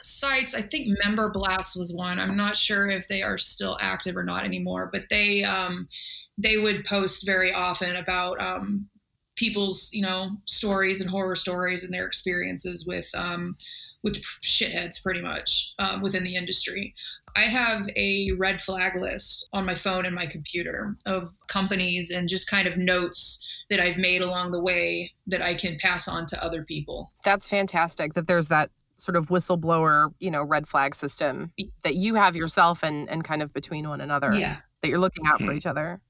[0.00, 0.54] sites.
[0.54, 2.20] I think Member Blast was one.
[2.20, 5.88] I'm not sure if they are still active or not anymore, but they um,
[6.36, 8.86] they would post very often about um,
[9.34, 13.56] people's you know stories and horror stories and their experiences with um,
[14.04, 16.94] with shitheads pretty much um, within the industry.
[17.36, 22.28] I have a red flag list on my phone and my computer of companies and
[22.28, 26.26] just kind of notes that I've made along the way that I can pass on
[26.28, 27.12] to other people.
[27.24, 32.14] That's fantastic that there's that sort of whistleblower, you know, red flag system that you
[32.14, 34.28] have yourself and and kind of between one another.
[34.32, 34.58] Yeah.
[34.82, 36.02] That you're looking out for each other.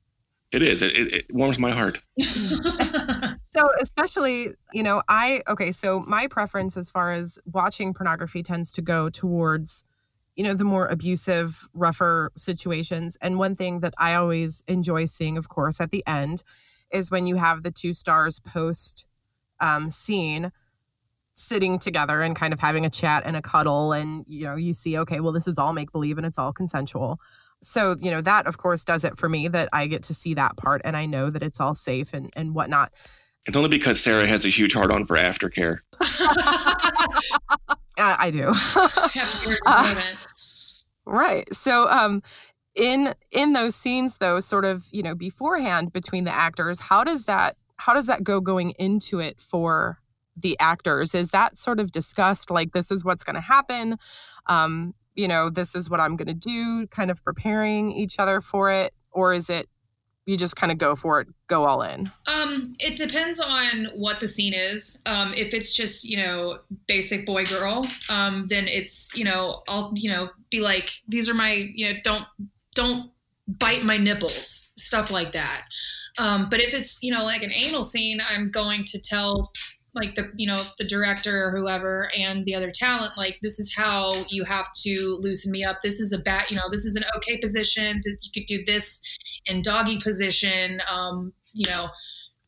[0.50, 0.82] It is.
[0.82, 2.00] It, it, it warms my heart.
[3.54, 8.72] so especially, you know, I okay, so my preference as far as watching pornography tends
[8.72, 9.84] to go towards
[10.34, 13.16] you know the more abusive rougher situations.
[13.22, 16.42] And one thing that i always enjoy seeing of course at the end
[16.90, 19.06] is when you have the two stars post
[19.60, 20.50] um, scene
[21.34, 24.72] sitting together and kind of having a chat and a cuddle and you know you
[24.72, 27.20] see okay well this is all make believe and it's all consensual.
[27.60, 30.34] So you know that of course does it for me that i get to see
[30.34, 32.92] that part and i know that it's all safe and and whatnot
[33.46, 35.78] it's only because sarah has a huge heart on for aftercare.
[37.96, 38.52] Uh, i do.
[39.66, 39.94] Uh,
[41.06, 41.52] right.
[41.54, 42.22] So um
[42.74, 47.26] in in those scenes though sort of you know beforehand between the actors how does
[47.26, 49.98] that how does that go going into it for
[50.36, 51.14] the actors?
[51.14, 53.96] Is that sort of discussed like this is what's going to happen
[54.46, 58.40] um you know this is what i'm going to do kind of preparing each other
[58.40, 58.92] for it?
[59.12, 59.68] Or is it
[60.26, 62.10] you just kind of go for it go all in?
[62.26, 65.00] Um it depends on what the scene is.
[65.06, 69.92] Um if it's just you know basic boy girl um then it's you know i'll
[69.94, 72.24] you know be like these are my you know don't
[72.74, 73.10] don't
[73.46, 75.66] bite my nipples stuff like that.
[76.18, 79.50] Um but if it's you know like an anal scene i'm going to tell
[79.94, 83.74] like the you know the director or whoever and the other talent like this is
[83.74, 85.78] how you have to loosen me up.
[85.82, 88.00] This is a bat you know this is an okay position.
[88.04, 89.00] You could do this
[89.46, 91.88] in doggy position um you know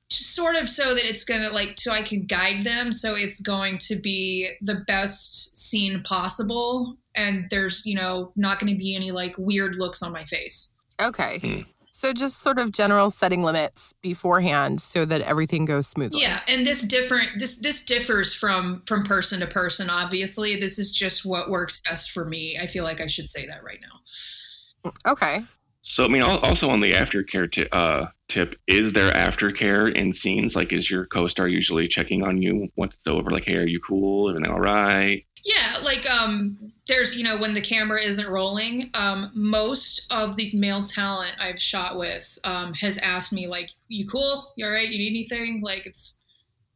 [0.09, 3.41] just sort of so that it's gonna like so i can guide them so it's
[3.41, 6.97] going to be the best scene possible.
[7.15, 10.77] And there's you know not going to be any like weird looks on my face.
[11.01, 11.39] Okay.
[11.39, 11.61] Hmm.
[11.97, 16.21] So just sort of general setting limits beforehand so that everything goes smoothly.
[16.21, 20.57] Yeah, and this different this this differs from from person to person obviously.
[20.57, 22.59] This is just what works best for me.
[22.61, 24.93] I feel like I should say that right now.
[25.11, 25.43] Okay.
[25.81, 30.55] So I mean also on the aftercare t- uh, tip, is there aftercare in scenes
[30.55, 33.81] like is your co-star usually checking on you once it's over like hey, are you
[33.81, 34.29] cool?
[34.29, 35.25] Everything all right?
[35.47, 40.51] Yeah, like um there's you know when the camera isn't rolling um, most of the
[40.55, 44.53] male talent i've shot with um, has asked me like you cool?
[44.57, 44.89] You all right?
[44.89, 45.61] You need anything?
[45.63, 46.23] Like it's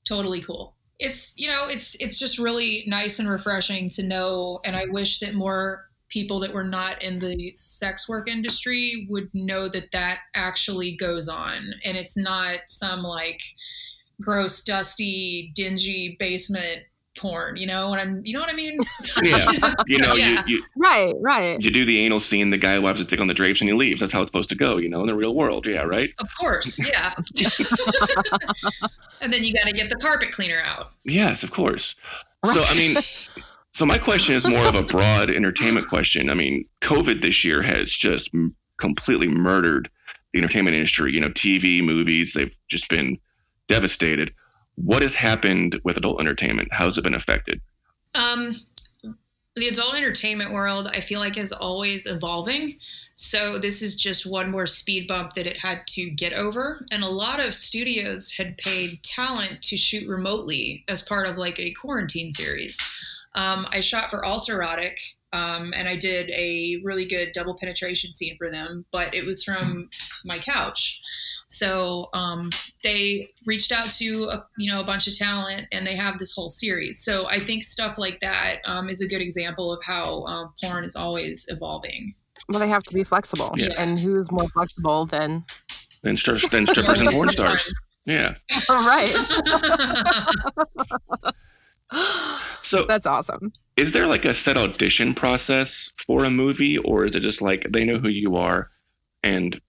[0.05, 0.75] totally cool.
[0.99, 5.18] It's you know it's it's just really nice and refreshing to know and i wish
[5.20, 10.18] that more people that were not in the sex work industry would know that that
[10.35, 13.40] actually goes on and it's not some like
[14.20, 16.83] gross dusty dingy basement
[17.21, 18.79] porn, you know what I'm you know what I mean?
[19.23, 19.75] yeah.
[19.87, 20.43] You know, yeah.
[20.47, 21.61] You, you, Right, right.
[21.61, 23.75] You do the anal scene, the guy wipes his dick on the drapes and he
[23.75, 24.01] leaves.
[24.01, 25.67] That's how it's supposed to go, you know, in the real world.
[25.67, 26.11] Yeah, right?
[26.19, 27.15] Of course, yeah.
[29.21, 30.93] and then you gotta get the carpet cleaner out.
[31.05, 31.95] Yes, of course.
[32.45, 32.57] Right.
[32.57, 32.97] So I mean
[33.75, 36.31] so my question is more of a broad entertainment question.
[36.31, 38.31] I mean, COVID this year has just
[38.79, 39.91] completely murdered
[40.33, 41.13] the entertainment industry.
[41.13, 43.19] You know, TV, movies, they've just been
[43.69, 44.33] devastated
[44.85, 46.69] what has happened with adult entertainment?
[46.73, 47.61] How's it been affected?
[48.14, 48.57] Um,
[49.57, 52.77] the adult entertainment world, I feel like, is always evolving.
[53.14, 56.87] So this is just one more speed bump that it had to get over.
[56.90, 61.59] And a lot of studios had paid talent to shoot remotely as part of like
[61.59, 62.79] a quarantine series.
[63.35, 64.97] Um, I shot for Alterotic,
[65.33, 69.45] um, and I did a really good double penetration scene for them, but it was
[69.45, 69.88] from
[70.25, 71.01] my couch.
[71.51, 72.49] So um,
[72.85, 76.33] they reached out to a, you know a bunch of talent, and they have this
[76.33, 77.01] whole series.
[77.01, 80.85] So I think stuff like that um, is a good example of how um, porn
[80.85, 82.15] is always evolving.
[82.49, 83.75] Well, they have to be flexible, yeah.
[83.79, 85.45] and who's more flexible than
[86.03, 87.75] than, stri- than strippers and porn stars?
[88.05, 88.37] Yeah,
[88.71, 89.09] right.
[92.63, 93.53] so that's awesome.
[93.77, 97.67] Is there like a set audition process for a movie, or is it just like
[97.71, 98.71] they know who you are
[99.25, 99.61] and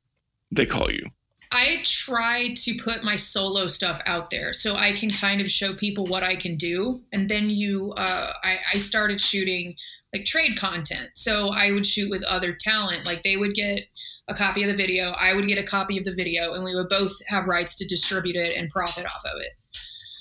[0.51, 1.09] they call you?
[1.53, 5.73] I try to put my solo stuff out there so I can kind of show
[5.73, 7.01] people what I can do.
[7.11, 9.75] And then you, uh, I, I started shooting
[10.13, 11.09] like trade content.
[11.15, 13.05] So I would shoot with other talent.
[13.05, 13.81] Like they would get
[14.27, 16.73] a copy of the video, I would get a copy of the video, and we
[16.73, 19.51] would both have rights to distribute it and profit off of it.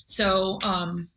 [0.06, 1.10] So um,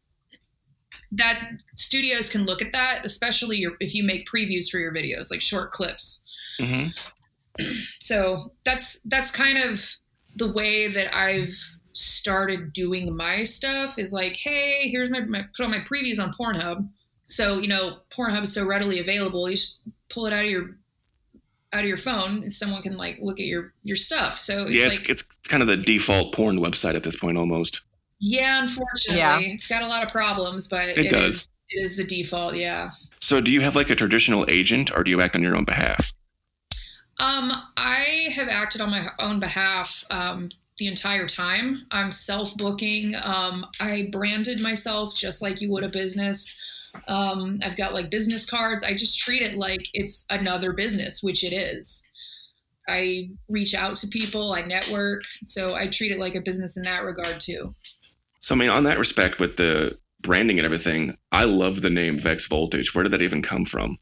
[1.12, 1.40] that
[1.76, 5.42] studios can look at that, especially your, if you make previews for your videos, like
[5.42, 6.26] short clips.
[6.60, 6.90] Mm-hmm.
[8.00, 9.98] So that's that's kind of
[10.36, 11.54] the way that I've
[11.94, 14.00] started doing my stuff.
[14.00, 16.88] Is like, hey, here's my, my put on my previews on Pornhub.
[17.26, 19.50] So you know, Pornhub is so readily available.
[19.50, 20.78] You just pull it out of your
[21.74, 24.38] out of your phone, and someone can like look at your your stuff.
[24.40, 27.38] So it's yeah, like, it's, it's kind of the default porn website at this point,
[27.38, 27.80] almost.
[28.20, 29.40] yeah, unfortunately, Yeah.
[29.40, 31.36] it's got a lot of problems, but It it does.
[31.36, 32.56] is it is the default.
[32.56, 32.92] Yeah.
[33.22, 35.64] So, do you have like a traditional agent, or do you act on your own
[35.66, 36.12] behalf?
[37.24, 41.86] Um, I have acted on my own behalf um, the entire time.
[41.90, 43.16] I'm self booking.
[43.16, 46.60] Um, I branded myself just like you would a business.
[47.08, 48.84] Um, I've got like business cards.
[48.84, 52.06] I just treat it like it's another business, which it is.
[52.90, 55.24] I reach out to people, I network.
[55.44, 57.74] So I treat it like a business in that regard too.
[58.40, 62.18] So, I mean, on that respect, with the branding and everything, I love the name
[62.18, 62.94] Vex Voltage.
[62.94, 63.98] Where did that even come from?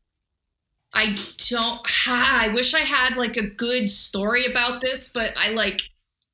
[0.93, 1.15] I
[1.49, 1.82] don't.
[1.86, 5.82] Ha, I wish I had like a good story about this, but I like.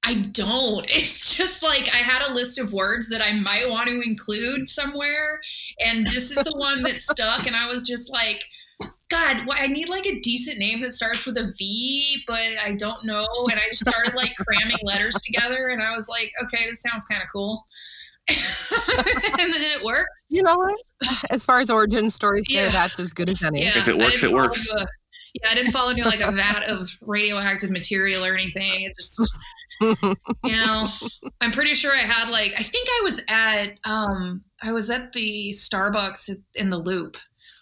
[0.03, 0.85] I don't.
[0.89, 4.67] It's just like I had a list of words that I might want to include
[4.67, 5.39] somewhere,
[5.79, 7.45] and this is the one that stuck.
[7.45, 8.43] And I was just like,
[9.09, 12.71] God, why I need like a decent name that starts with a V, but I
[12.77, 13.25] don't know.
[13.51, 17.05] And I just started like cramming letters together, and I was like, okay, this sounds
[17.05, 17.65] kind of cool.
[19.39, 20.25] and then it worked.
[20.29, 20.75] You know what?
[21.29, 22.69] As far as origin stories go, Yeah.
[22.69, 23.63] that's as good as any.
[23.63, 24.69] Yeah, If it works, it works.
[24.71, 24.85] a-
[25.35, 28.83] yeah, I didn't fall into like a vat of radioactive material or anything.
[28.83, 29.37] It just,
[29.81, 30.87] you know,
[31.41, 35.13] I'm pretty sure I had like I think I was at um I was at
[35.13, 37.17] the Starbucks in the Loop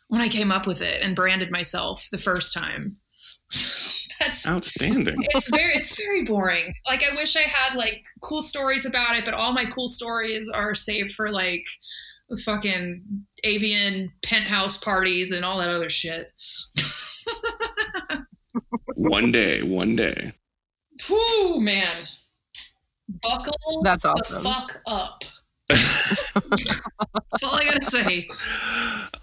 [0.08, 2.98] when I came up with it and branded myself the first time.
[4.20, 5.18] That's Outstanding.
[5.20, 6.74] it's very it's very boring.
[6.88, 10.50] Like I wish I had like cool stories about it, but all my cool stories
[10.50, 11.66] are saved for like
[12.44, 13.04] fucking
[13.44, 16.32] AVN penthouse parties and all that other shit.
[18.96, 20.34] one day, one day.
[21.08, 21.92] Whew, man.
[23.22, 24.44] Buckle That's the awesome.
[24.44, 25.24] fuck up.
[25.70, 28.28] That's all I gotta say.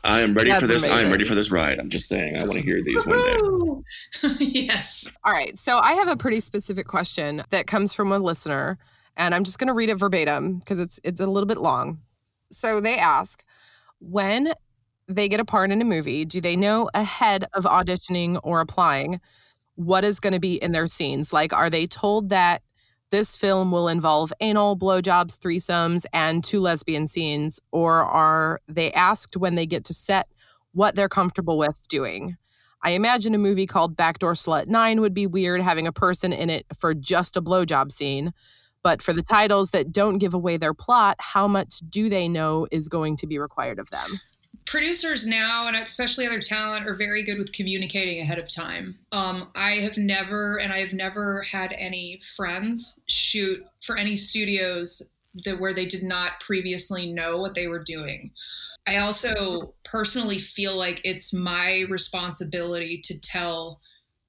[0.05, 0.85] I am ready That's for this.
[0.85, 1.79] I am ready for this ride.
[1.79, 2.37] I'm just saying.
[2.37, 4.35] I want to hear these one day.
[4.41, 5.13] Yes.
[5.25, 5.57] All right.
[5.57, 8.79] So I have a pretty specific question that comes from a listener,
[9.17, 12.01] and I'm just going to read it verbatim because it's it's a little bit long.
[12.51, 13.45] So they ask,
[14.01, 14.53] when
[15.07, 19.21] they get a part in a movie, do they know ahead of auditioning or applying
[19.77, 21.33] what is going to be in their scenes?
[21.33, 22.63] Like, are they told that
[23.13, 29.37] this film will involve anal, blowjobs, threesomes, and two lesbian scenes, or are they asked
[29.37, 30.27] when they get to set
[30.73, 32.39] what they're comfortable with doing?
[32.83, 36.51] I imagine a movie called Backdoor Slut 9 would be weird having a person in
[36.51, 38.33] it for just a blowjob scene.
[38.83, 42.67] But for the titles that don't give away their plot, how much do they know
[42.73, 44.21] is going to be required of them?
[44.67, 48.99] Producers now and especially other talent are very good with communicating ahead of time.
[49.13, 55.03] Um, i have never and i have never had any friends shoot for any studios
[55.45, 58.33] that where they did not previously know what they were doing.
[58.87, 63.81] I also personally feel like it's my responsibility to tell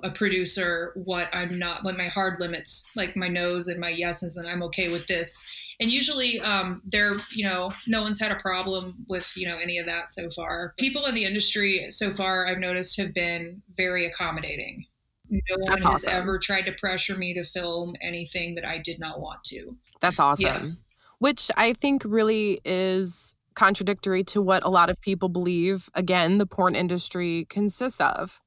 [0.03, 4.35] a producer what i'm not what my hard limits like my no's and my yeses
[4.35, 8.39] and i'm okay with this and usually um, they're you know no one's had a
[8.39, 12.47] problem with you know any of that so far people in the industry so far
[12.47, 14.85] i've noticed have been very accommodating
[15.29, 16.13] no one That's has awesome.
[16.13, 20.19] ever tried to pressure me to film anything that i did not want to That's
[20.19, 20.79] awesome.
[21.19, 26.45] Which I think really is contradictory to what a lot of people believe again the
[26.45, 28.41] porn industry consists of.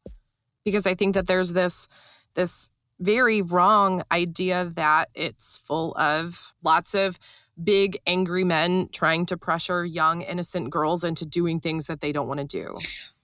[0.65, 1.89] Because I think that there's this
[2.35, 7.19] this very wrong idea that it's full of lots of
[7.63, 12.29] big angry men trying to pressure young innocent girls into doing things that they don't
[12.29, 12.77] want to do.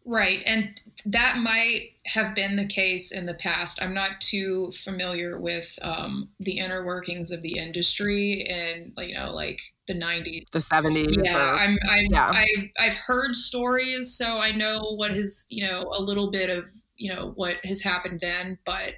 [0.04, 0.42] Right.
[0.46, 0.76] And
[1.06, 3.82] that might have been the case in the past.
[3.82, 9.32] I'm not too familiar with um, the inner workings of the industry in, you know,
[9.32, 10.50] like the 90s.
[10.50, 12.30] The 70s Yeah, or I'm, I'm, yeah.
[12.34, 16.68] I've, I've heard stories, so I know what has, you know, a little bit of,
[16.96, 18.58] you know, what has happened then.
[18.64, 18.94] But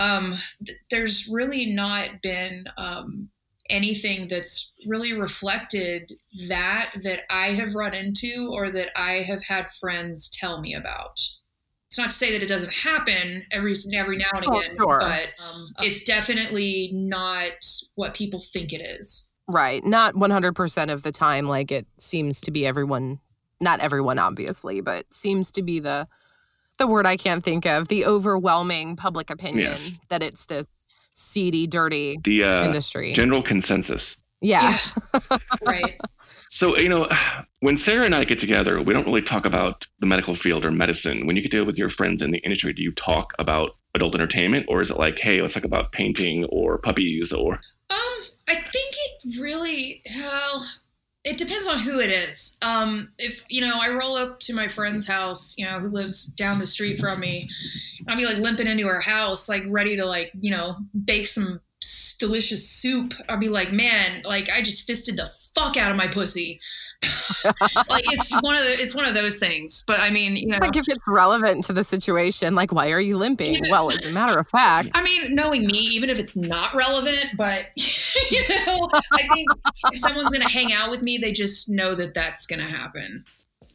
[0.00, 0.36] um,
[0.66, 3.28] th- there's really not been um,
[3.68, 6.12] anything that's really reflected
[6.48, 11.20] that that I have run into or that I have had friends tell me about.
[11.86, 15.00] it's not to say that it doesn't happen every every now and Oh, again, sure.
[15.00, 17.52] but um, it's definitely not
[17.96, 19.32] what people think it is.
[19.48, 19.84] Right.
[19.84, 21.46] Not 100% of the time.
[21.46, 23.18] Like it seems to be everyone,
[23.60, 26.06] not everyone, obviously, but seems to be the
[26.80, 29.98] the word I can't think of, the overwhelming public opinion Yes.
[30.08, 33.12] that it's this seedy, dirty The uh, industry.
[33.12, 34.16] general consensus.
[34.40, 34.76] yeah.
[35.62, 36.00] right.
[36.48, 37.08] So, you know,
[37.60, 40.70] when Sarah and I get together, we don't really talk about the medical field or
[40.70, 41.26] medicine.
[41.26, 44.14] When you get together with your friends in the industry, do you talk about adult
[44.14, 47.54] entertainment or is it like, hey, let's talk about painting or puppies or
[47.90, 48.18] Um,
[48.48, 50.66] I think it really well.
[51.22, 52.56] It depends on who it is.
[52.62, 56.26] Um, if you know, I roll up to my friend's house, you know, who lives
[56.26, 57.50] down the street from me,
[58.08, 61.60] I'll be like limping into her house, like ready to like you know bake some
[62.18, 63.14] delicious soup.
[63.28, 66.60] I'll be like, man, like I just fisted the fuck out of my pussy.
[67.88, 69.82] like it's one of the it's one of those things.
[69.86, 73.00] But I mean, you know, Like if it's relevant to the situation, like why are
[73.00, 73.56] you limping?
[73.70, 77.30] Well, as a matter of fact, I mean, knowing me, even if it's not relevant,
[77.36, 79.48] but you know, I think
[79.90, 82.70] if someone's going to hang out with me, they just know that that's going to
[82.70, 83.24] happen.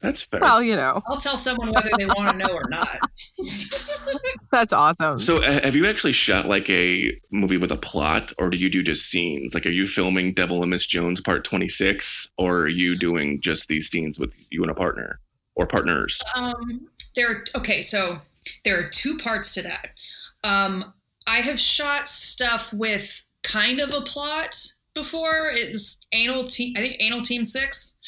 [0.06, 0.40] That's fair.
[0.42, 3.00] well, you know, I'll tell someone whether they want to know or not.
[4.52, 5.18] that's awesome.
[5.18, 8.70] so, uh, have you actually shot like a movie with a plot or do you
[8.70, 9.54] do just scenes?
[9.54, 13.68] Like, are you filming Devil and Miss Jones part 26 or are you doing just
[13.68, 15.20] these scenes with you and a partner
[15.56, 16.22] or partners?
[16.36, 18.20] um, there are okay, so
[18.64, 20.00] there are two parts to that.
[20.44, 20.94] Um,
[21.28, 24.56] I have shot stuff with kind of a plot
[24.94, 25.52] before.
[25.52, 28.00] It was Anal Team, I think Anal Team Six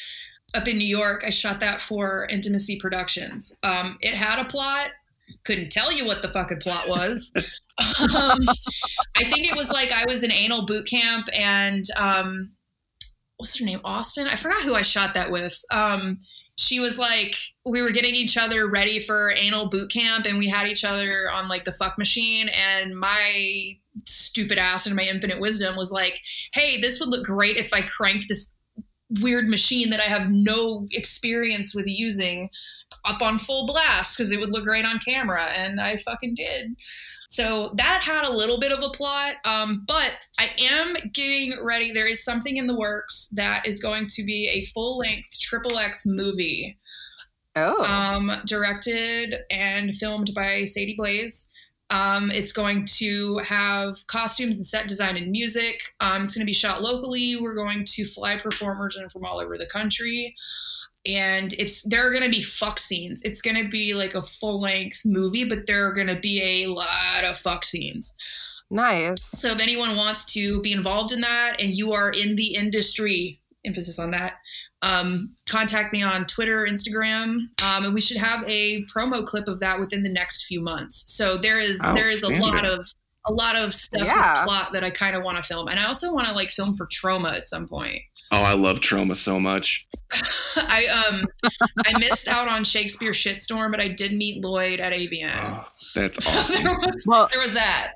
[0.55, 1.23] up in New York.
[1.25, 3.57] I shot that for Intimacy Productions.
[3.63, 4.91] Um, it had a plot.
[5.43, 7.31] Couldn't tell you what the fucking plot was.
[8.01, 8.39] um,
[9.15, 12.51] I think it was like I was in anal boot camp and um,
[13.37, 13.81] what's her name?
[13.85, 14.27] Austin.
[14.27, 15.59] I forgot who I shot that with.
[15.71, 16.19] Um,
[16.57, 17.35] she was like,
[17.65, 21.29] we were getting each other ready for anal boot camp, and we had each other
[21.29, 22.49] on like the fuck machine.
[22.49, 26.19] And my stupid ass and my infinite wisdom was like,
[26.53, 28.56] hey, this would look great if I cranked this
[29.21, 32.49] weird machine that I have no experience with using
[33.05, 35.45] up on full blast because it would look great on camera.
[35.57, 36.75] And I fucking did.
[37.29, 41.91] So that had a little bit of a plot, um, but I am getting ready.
[41.91, 45.77] There is something in the works that is going to be a full length triple
[45.77, 46.77] X movie,
[47.57, 51.51] oh, um, directed and filmed by Sadie Blaze.
[51.89, 55.81] Um, it's going to have costumes and set design and music.
[55.99, 57.37] Um, it's going to be shot locally.
[57.37, 60.35] We're going to fly performers in from all over the country.
[61.05, 63.23] And it's there are going to be fuck scenes.
[63.23, 66.63] It's going to be like a full length movie, but there are going to be
[66.63, 68.17] a lot of fuck scenes.
[68.69, 69.23] nice.
[69.23, 73.39] So if anyone wants to be involved in that and you are in the industry,
[73.63, 74.39] emphasis on that,
[74.81, 79.59] um, contact me on Twitter, Instagram, um, and we should have a promo clip of
[79.59, 81.11] that within the next few months.
[81.13, 82.85] So there is there is a lot of
[83.25, 84.29] a lot of stuff Yeah.
[84.31, 86.49] with plot that I kind of want to film, and I also want to like
[86.49, 88.01] film for Troma at some point.
[88.31, 89.87] Oh, I love Troma so much.
[90.57, 91.25] I um
[91.85, 95.31] I missed out on Shakespeare Shitstorm, but I did meet Lloyd at AVN.
[95.33, 95.65] Oh,
[95.95, 97.93] that's So there was Well, there was that.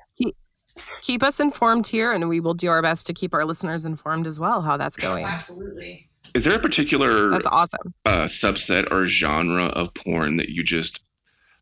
[1.02, 4.26] keep us informed here, and we will do our best to keep our listeners informed
[4.26, 5.24] as well how that's going.
[5.26, 6.08] Absolutely.
[6.34, 7.94] Is there a particular That's awesome.
[8.06, 11.02] uh, subset or genre of porn that you just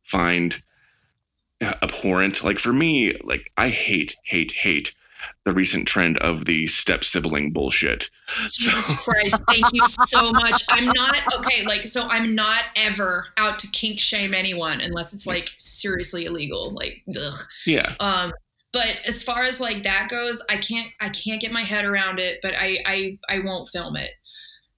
[0.03, 0.62] find
[1.61, 2.45] uh, abhorrent?
[2.45, 4.95] Like for me, like I hate, hate, hate
[5.45, 8.11] the recent trend of the step sibling bullshit.
[8.51, 10.62] Jesus Christ, thank you so much.
[10.71, 15.27] I'm not okay, like so I'm not ever out to kink shame anyone unless it's
[15.27, 16.73] like seriously illegal.
[16.73, 17.35] Like ugh.
[17.66, 18.33] Yeah, Um
[18.73, 22.21] but as far as like that goes, I can't I can't get my head around
[22.21, 24.11] it, but I I I won't film it.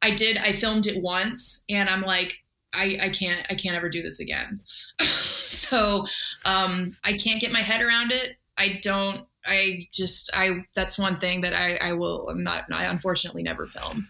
[0.03, 2.37] I did I filmed it once and I'm like
[2.75, 4.61] I, I can't I can't ever do this again.
[5.01, 6.05] so
[6.45, 8.37] um I can't get my head around it.
[8.59, 12.85] I don't I just I that's one thing that I, I will I'm not I
[12.85, 14.07] unfortunately never film.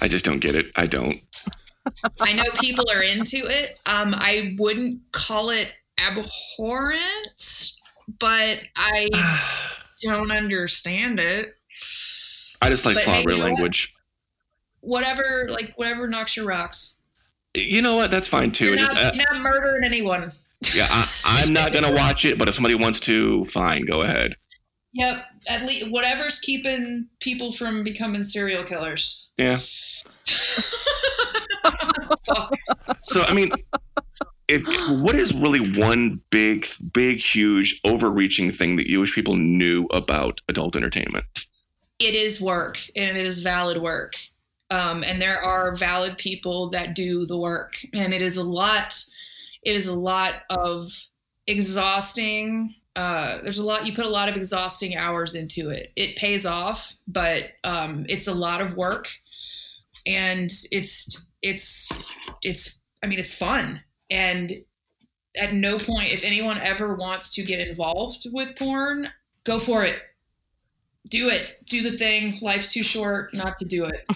[0.00, 0.72] I just don't get it.
[0.76, 1.20] I don't.
[2.20, 3.78] I know people are into it.
[3.86, 7.70] Um, I wouldn't call it abhorrent,
[8.18, 9.08] but I
[10.02, 11.54] don't understand it.
[12.62, 13.44] I just like But hey, you know what?
[13.44, 13.93] language.
[14.84, 16.98] Whatever, like whatever knocks your rocks.
[17.54, 18.10] You know what?
[18.10, 18.66] That's fine too.
[18.66, 20.32] You're Just, not, uh, you're not murdering anyone.
[20.74, 24.36] yeah, I, I'm not gonna watch it, but if somebody wants to, fine, go ahead.
[24.92, 25.24] Yep.
[25.50, 29.30] At least whatever's keeping people from becoming serial killers.
[29.36, 29.58] Yeah.
[33.04, 33.50] So I mean,
[34.48, 34.64] if
[35.02, 40.40] what is really one big, big, huge, overreaching thing that you wish people knew about
[40.48, 41.24] adult entertainment?
[41.98, 44.14] it is work and it is valid work.
[44.74, 47.76] Um, and there are valid people that do the work.
[47.94, 48.94] And it is a lot.
[49.62, 50.90] it is a lot of
[51.46, 56.16] exhausting uh, there's a lot you put a lot of exhausting hours into it it
[56.16, 59.08] pays off but um, it's a lot of work
[60.06, 61.90] and it's it's
[62.42, 64.52] it's i mean it's fun and
[65.40, 69.08] at no point if anyone ever wants to get involved with porn
[69.44, 69.98] go for it
[71.10, 74.06] do it do the thing life's too short not to do it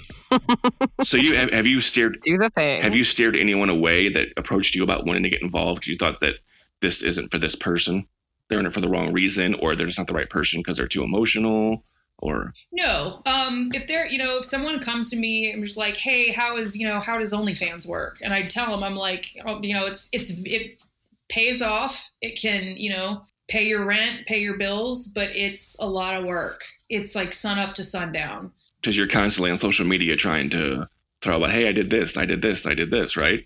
[1.02, 2.82] so you have, have you steered Do the thing.
[2.82, 5.96] have you steered anyone away that approached you about wanting to get involved because you
[5.98, 6.36] thought that
[6.80, 8.06] this isn't for this person
[8.48, 10.76] they're in it for the wrong reason or they're just not the right person because
[10.78, 11.84] they're too emotional
[12.20, 13.22] or No.
[13.26, 16.56] Um, if they're, you know, if someone comes to me and was like, "Hey, how
[16.56, 19.72] is, you know, how does OnlyFans work?" and I tell them, I'm like, oh, you
[19.74, 20.82] know, it's it's it
[21.28, 22.10] pays off.
[22.20, 26.24] It can, you know, pay your rent, pay your bills, but it's a lot of
[26.24, 26.62] work.
[26.88, 28.52] It's like sun up to sundown.
[28.80, 30.86] because you're constantly on social media trying to
[31.22, 33.44] throw out, hey i did this i did this i did this right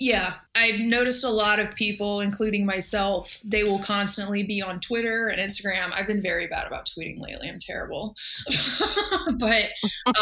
[0.00, 5.26] Yeah, I've noticed a lot of people, including myself, they will constantly be on Twitter
[5.26, 5.90] and Instagram.
[5.92, 7.48] I've been very bad about tweeting lately.
[7.48, 8.14] I'm terrible.
[9.38, 9.64] but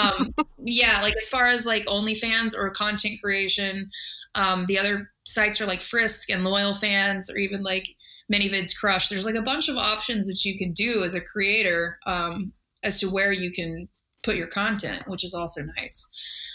[0.00, 0.34] um,
[0.64, 3.90] yeah, like as far as like OnlyFans or content creation,
[4.34, 7.86] um, the other sites are like Frisk and Loyal Fans or even like
[8.32, 9.08] ManyVids Crush.
[9.08, 12.52] There's like a bunch of options that you can do as a creator um,
[12.82, 13.88] as to where you can
[14.22, 16.10] put your content, which is also nice.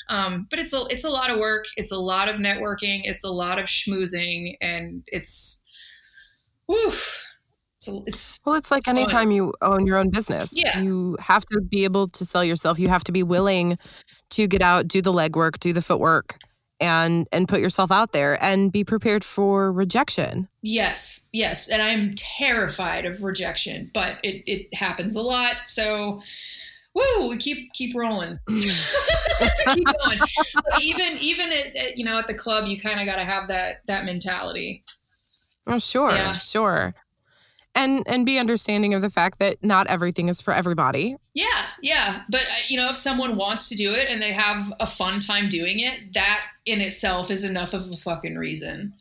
[0.10, 1.66] Um, but it's a it's a lot of work.
[1.78, 3.02] It's a lot of networking.
[3.06, 5.64] It's a lot of schmoozing, and it's,
[6.66, 8.98] whew, it's it's Well, it's like Fun.
[8.98, 10.80] anytime you own your own business, Yeah.
[10.82, 12.78] you have to be able to sell yourself.
[12.78, 13.78] You have to be willing
[14.32, 16.38] to get out, do the legwork, do the footwork,
[16.82, 20.50] and and put yourself out there and be prepared for rejection.
[20.62, 25.56] yes, yes, and I'm terrified of rejection, but it it happens a lot.
[25.66, 26.22] So,
[26.96, 30.20] woo, we keep keep rolling, keep going.
[30.82, 33.48] Even even at, at, you know at the club, you kind of got to have
[33.50, 34.84] that that mentality.
[35.68, 36.36] Oh, sure, Yeah.
[36.38, 36.96] sure.
[37.74, 41.16] And and be understanding of the fact that not everything is for everybody.
[41.34, 41.46] Yeah,
[41.82, 42.24] yeah.
[42.30, 45.22] But, uh, you know, if someone wants to do it and they have a fun
[45.22, 48.94] time doing it, that in itself is enough of a fucking reason.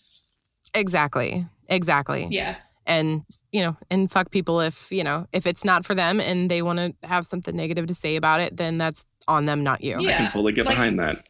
[0.74, 1.46] Exactly.
[1.68, 2.28] Exactly.
[2.30, 2.56] Yeah.
[2.86, 6.48] And you know, and fuck people if, you know, if it's not for them and
[6.48, 9.82] they want to have something negative to say about it, then that's on them, not
[9.82, 9.96] you.
[9.98, 10.10] Yeah.
[10.10, 11.26] i can fully get Like- behind that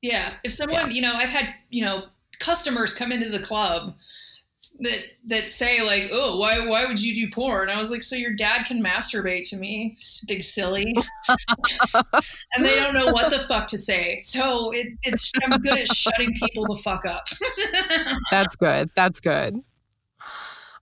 [0.00, 0.34] Yeah.
[0.44, 2.04] If someone, you know, I've had, you know,
[2.38, 3.96] customers come into the club
[4.80, 8.16] that that say like, "Oh, why why would you do porn?" I was like, "So
[8.16, 10.94] your dad can masturbate to me, big silly,"
[11.28, 14.20] and they don't know what the fuck to say.
[14.20, 17.26] So it, it's I'm good at shutting people the fuck up.
[18.30, 18.90] That's good.
[18.94, 19.56] That's good.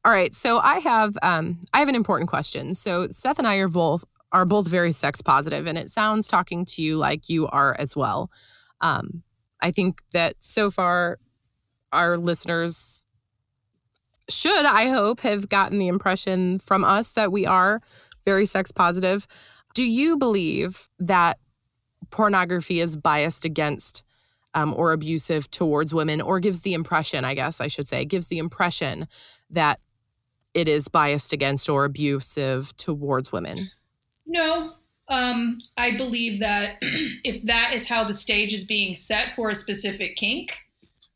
[0.04, 0.34] All right.
[0.34, 2.74] So I have um I have an important question.
[2.74, 6.66] So Seth and I are both are both very sex positive, and it sounds talking
[6.66, 8.30] to you like you are as well.
[8.82, 9.22] Um,
[9.62, 11.18] I think that so far
[11.92, 13.05] our listeners
[14.28, 17.80] should, I hope, have gotten the impression from us that we are
[18.24, 19.26] very sex positive.
[19.74, 21.38] Do you believe that
[22.10, 24.02] pornography is biased against
[24.54, 28.28] um, or abusive towards women, or gives the impression, I guess I should say, gives
[28.28, 29.06] the impression
[29.50, 29.80] that
[30.54, 33.70] it is biased against or abusive towards women?
[34.26, 34.72] No.
[35.08, 39.54] Um, I believe that if that is how the stage is being set for a
[39.54, 40.58] specific kink,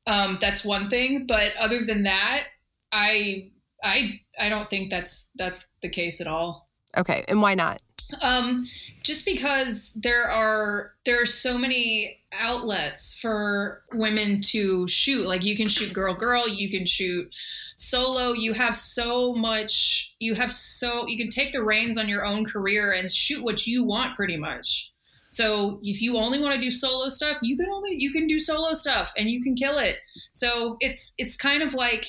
[0.06, 1.26] um, that's one thing.
[1.26, 2.44] But other than that,
[2.93, 3.51] I
[3.82, 6.68] I I don't think that's that's the case at all.
[6.97, 7.80] Okay, and why not?
[8.22, 8.66] Um,
[9.03, 15.26] just because there are there are so many outlets for women to shoot.
[15.26, 17.32] Like you can shoot girl girl, you can shoot
[17.76, 18.32] solo.
[18.32, 20.14] You have so much.
[20.18, 23.66] You have so you can take the reins on your own career and shoot what
[23.66, 24.93] you want, pretty much.
[25.28, 28.38] So if you only want to do solo stuff, you can only you can do
[28.38, 29.99] solo stuff and you can kill it.
[30.32, 32.05] So it's it's kind of like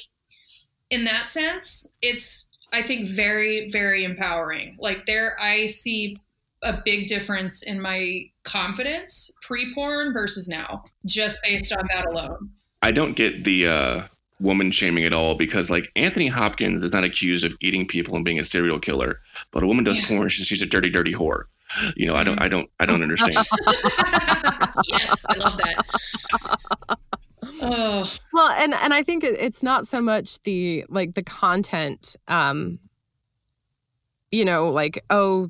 [0.91, 4.77] in that sense, it's I think very very empowering.
[4.79, 6.17] Like there I see
[6.63, 12.51] a big difference in my confidence pre-porn versus now just based on that alone.
[12.83, 14.03] I don't get the uh,
[14.39, 18.23] woman shaming at all because like Anthony Hopkins is not accused of eating people and
[18.23, 19.19] being a serial killer,
[19.51, 20.17] but a woman does Yeah.
[20.17, 20.29] porn.
[20.29, 21.43] She's, she's a dirty, dirty whore.
[21.95, 23.33] You know, I don't, I don't, I don't understand.
[24.87, 26.97] yes, I love that.
[28.51, 32.79] Well, and and I think it's not so much the like the content, um,
[34.29, 35.49] you know, like oh,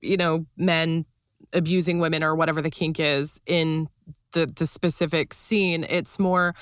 [0.00, 1.04] you know, men
[1.52, 3.88] abusing women or whatever the kink is in
[4.32, 5.86] the the specific scene.
[5.88, 6.54] It's more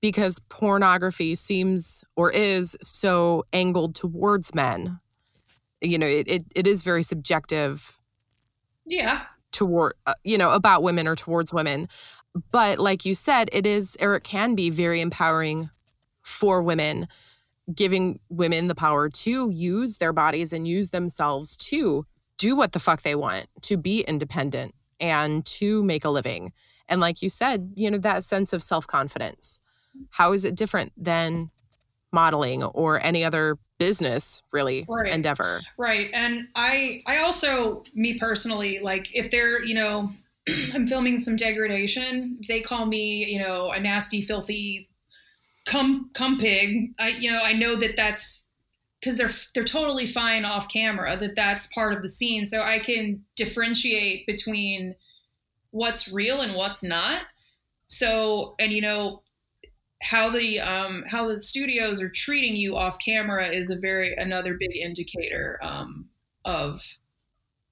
[0.00, 5.00] because pornography seems or is so angled towards men.
[5.80, 7.98] You know, it it, it is very subjective
[8.84, 9.22] yeah.
[9.52, 11.88] toward uh, you know about women or towards women
[12.52, 15.70] but like you said it is or it can be very empowering
[16.22, 17.08] for women,
[17.74, 22.04] giving women the power to use their bodies and use themselves to
[22.38, 26.52] do what the fuck they want, to be independent and to make a living.
[26.88, 29.60] And like you said, you know, that sense of self confidence.
[30.10, 31.50] How is it different than
[32.12, 35.12] modeling or any other business really Right.
[35.12, 35.62] endeavor?
[35.78, 36.10] Right.
[36.12, 40.12] And I I also me personally like if they're, you know,
[40.74, 44.88] I'm filming some degradation, if they call me, you know, a nasty filthy
[45.66, 48.48] cum cum pig, I you know, I know that that's
[49.02, 52.78] cuz they're they're totally fine off camera that that's part of the scene so I
[52.78, 54.94] can differentiate between
[55.70, 57.24] what's real and what's not.
[57.86, 59.22] So, and you know,
[60.02, 64.56] how the um, how the studios are treating you off camera is a very another
[64.58, 66.08] big indicator um,
[66.44, 66.98] of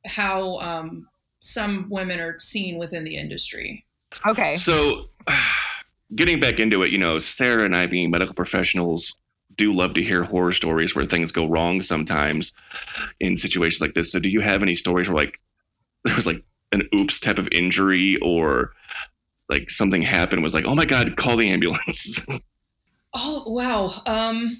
[0.04, 1.08] how um,
[1.40, 3.84] some women are seen within the industry.
[4.26, 4.56] Okay.
[4.56, 5.08] So,
[6.14, 9.16] getting back into it, you know, Sarah and I, being medical professionals,
[9.56, 12.52] do love to hear horror stories where things go wrong sometimes
[13.20, 14.12] in situations like this.
[14.12, 15.40] So, do you have any stories where, like,
[16.04, 18.72] there was like an oops type of injury or
[19.48, 22.26] like something happened was like, oh my God, call the ambulance?
[23.14, 23.90] Oh wow!
[24.06, 24.50] Um,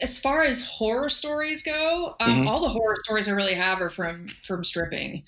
[0.00, 2.46] as far as horror stories go, um, Mhm.
[2.46, 5.24] all the horror stories I really have are from from stripping.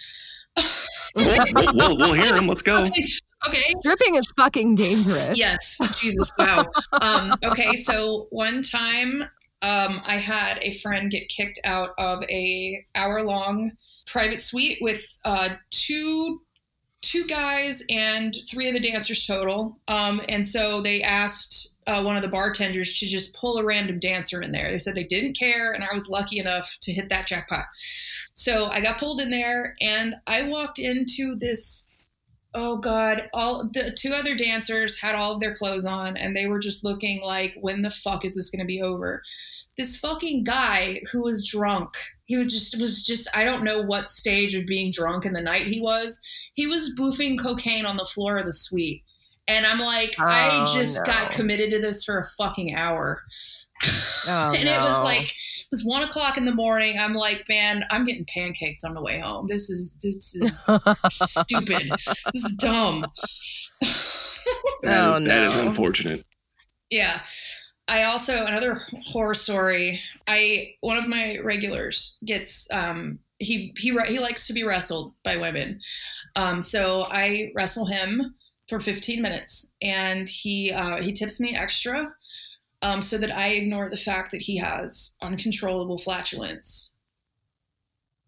[1.17, 2.47] We'll, we'll, we'll, we'll hear them.
[2.47, 2.89] Let's go.
[3.49, 5.39] Okay, dripping is fucking dangerous.
[5.39, 5.79] Yes.
[5.99, 6.31] Jesus.
[6.39, 6.67] Wow.
[7.01, 7.75] um, okay.
[7.75, 9.23] So one time,
[9.63, 13.73] um, I had a friend get kicked out of a hour long
[14.07, 16.43] private suite with uh, two
[17.03, 19.77] two guys and three of the dancers total.
[19.89, 23.99] Um, and so they asked uh, one of the bartenders to just pull a random
[23.99, 24.71] dancer in there.
[24.71, 27.65] They said they didn't care, and I was lucky enough to hit that jackpot.
[28.41, 31.95] So I got pulled in there, and I walked into this
[32.55, 36.49] oh god all the two other dancers had all of their clothes on and they
[36.49, 39.23] were just looking like when the fuck is this going to be over?
[39.77, 41.91] This fucking guy who was drunk
[42.25, 45.43] he was just was just i don't know what stage of being drunk in the
[45.43, 46.19] night he was.
[46.55, 49.03] He was boofing cocaine on the floor of the suite.
[49.47, 51.13] And i'm like i Oh, just no.
[51.13, 53.23] got committed to this for a fucking hour.
[54.29, 55.31] Oh, and it was like
[55.71, 56.99] was one o'clock in the morning.
[56.99, 59.47] I'm like, man, I'm getting pancakes on the way home.
[59.49, 60.61] This is this is
[61.11, 61.91] stupid.
[62.33, 63.07] This is dumb.
[64.87, 65.21] Oh, no.
[65.21, 66.23] That is unfortunate.
[66.91, 67.23] yeah.
[67.89, 70.01] I also another horror story.
[70.29, 75.37] I one of my regulars gets um he he he likes to be wrestled by
[75.37, 75.81] women.
[76.37, 78.35] Um so I wrestle him
[78.69, 82.15] for 15 minutes and he uh he tips me extra
[82.83, 86.97] um so that I ignore the fact that he has uncontrollable flatulence.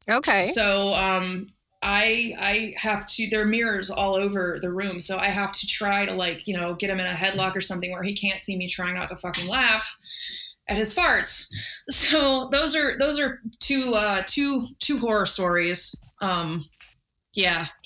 [0.08, 0.42] okay.
[0.42, 1.46] So um,
[1.82, 3.28] I I have to.
[3.28, 6.56] There are mirrors all over the room, so I have to try to like you
[6.56, 9.08] know get him in a headlock or something where he can't see me trying not
[9.08, 9.98] to fucking laugh
[10.68, 11.52] at his farts.
[11.90, 16.00] So those are those are two uh, two two horror stories.
[16.20, 16.62] Um,
[17.34, 17.66] yeah.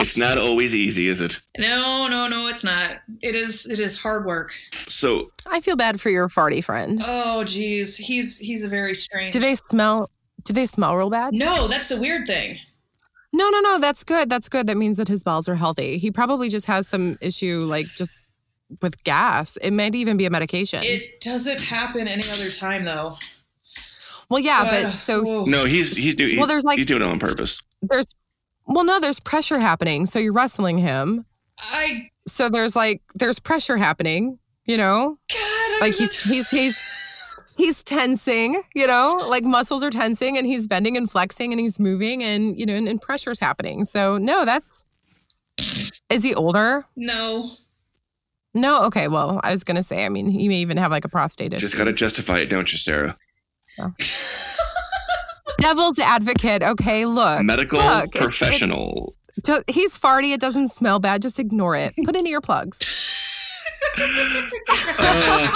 [0.00, 1.40] It's not always easy, is it?
[1.58, 2.98] no, no, no, it's not.
[3.22, 4.52] It is it is hard work.
[4.86, 7.00] So, I feel bad for your farty friend.
[7.04, 9.32] Oh, geez, he's he's a very strange.
[9.32, 10.10] Do they smell?
[10.44, 11.34] Do they smell real bad?
[11.34, 12.58] No, that's the weird thing.
[13.32, 13.78] No, no, no.
[13.78, 14.30] That's good.
[14.30, 14.66] That's good.
[14.66, 15.98] That means that his balls are healthy.
[15.98, 18.26] He probably just has some issue, like just
[18.80, 19.56] with gas.
[19.58, 20.80] It might even be a medication.
[20.82, 23.16] It doesn't happen any other time though.
[24.30, 25.44] Well, yeah, Uh, but so whoa.
[25.44, 27.60] no, he's he's doing Well, there's like- he's doing it on purpose.
[27.82, 28.14] there's,
[28.66, 30.04] well, no, there's pressure happening.
[30.06, 31.24] So you're wrestling him.
[31.58, 34.38] I So there's like there's pressure happening.
[34.64, 36.86] You know, God, like was he's he's he's
[37.56, 38.62] he's tensing.
[38.74, 42.58] You know, like muscles are tensing and he's bending and flexing and he's moving and
[42.58, 43.84] you know and, and pressure's happening.
[43.86, 44.84] So no, that's.
[46.10, 46.84] Is he older?
[46.96, 47.50] no.
[48.54, 48.84] No.
[48.86, 49.08] Okay.
[49.08, 50.04] Well, I was gonna say.
[50.04, 51.60] I mean, he may even have like a prostate issue.
[51.60, 53.16] Just got to justify it, don't you, Sarah?
[55.58, 56.62] Devil's advocate.
[56.62, 57.04] Okay.
[57.04, 59.14] Look, Medical look, it's- it's- professional.
[59.68, 60.32] he's farty.
[60.32, 61.22] It doesn't smell bad.
[61.22, 61.94] Just ignore it.
[62.04, 62.84] Put in earplugs.
[65.00, 65.48] Uh,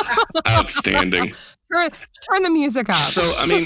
[0.49, 1.33] outstanding.
[1.73, 2.95] Turn, turn the music up.
[3.11, 3.65] So, I mean,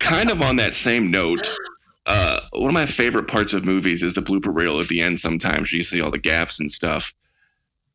[0.00, 1.48] kind of on that same note,
[2.06, 5.18] uh, one of my favorite parts of movies is the blooper reel at the end.
[5.20, 7.12] Sometimes you see all the gaffs and stuff.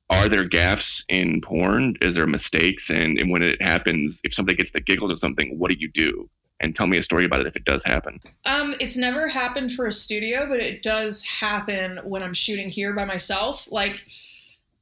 [0.10, 1.96] Are there gaffs in porn?
[2.02, 2.90] Is there mistakes?
[2.90, 5.90] And, and when it happens, if somebody gets the giggles or something, what do you
[5.92, 6.30] do?
[6.60, 8.20] And tell me a story about it if it does happen.
[8.46, 12.94] Um, it's never happened for a studio, but it does happen when I'm shooting here
[12.94, 13.72] by myself.
[13.72, 14.04] Like,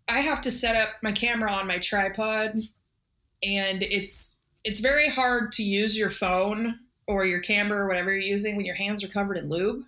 [0.07, 2.61] I have to set up my camera on my tripod,
[3.43, 8.21] and it's it's very hard to use your phone or your camera or whatever you're
[8.21, 9.84] using when your hands are covered in lube.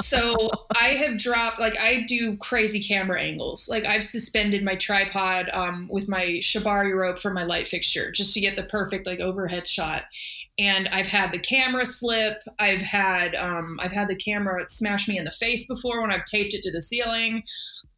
[0.00, 0.50] So
[0.80, 3.68] I have dropped like I do crazy camera angles.
[3.68, 8.34] Like I've suspended my tripod um, with my shibari rope for my light fixture just
[8.34, 10.04] to get the perfect like overhead shot.
[10.58, 12.38] And I've had the camera slip.
[12.58, 16.24] I've had um, I've had the camera smash me in the face before when I've
[16.24, 17.42] taped it to the ceiling.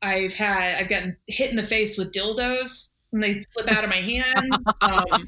[0.02, 3.90] I've had I've gotten hit in the face with dildos when they slip out of
[3.90, 4.64] my hands.
[4.80, 5.26] Um,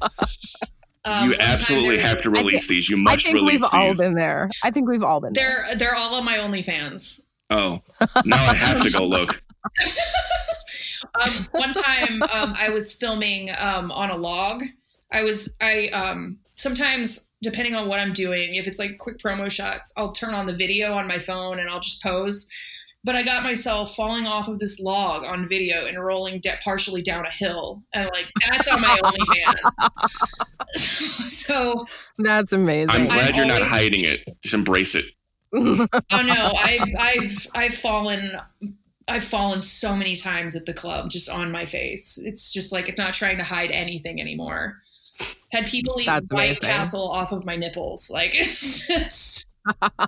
[1.05, 2.89] um, you absolutely have to release these.
[2.89, 3.69] You must release these.
[3.71, 4.49] I think we've all been there.
[4.63, 5.75] I think we've all been they're, there.
[5.75, 7.25] They're all on my OnlyFans.
[7.51, 7.81] Oh,
[8.25, 9.41] now I have to go look.
[11.21, 14.63] um, one time um, I was filming um, on a log.
[15.11, 19.51] I was I um, sometimes depending on what I'm doing, if it's like quick promo
[19.51, 22.49] shots, I'll turn on the video on my phone and I'll just pose
[23.05, 27.03] but I got myself falling off of this log on video and rolling de- partially
[27.03, 30.75] down a hill, and like that's on my OnlyFans.
[31.29, 31.85] so
[32.17, 33.01] that's amazing.
[33.01, 34.21] I'm glad I'm you're not hiding it.
[34.41, 35.05] Just embrace it.
[35.55, 38.31] oh no, I've I've I've fallen.
[39.07, 42.19] I've fallen so many times at the club just on my face.
[42.25, 44.81] It's just like I'm not trying to hide anything anymore.
[45.51, 48.09] Had people eat White Castle off of my nipples.
[48.11, 49.57] Like it's just,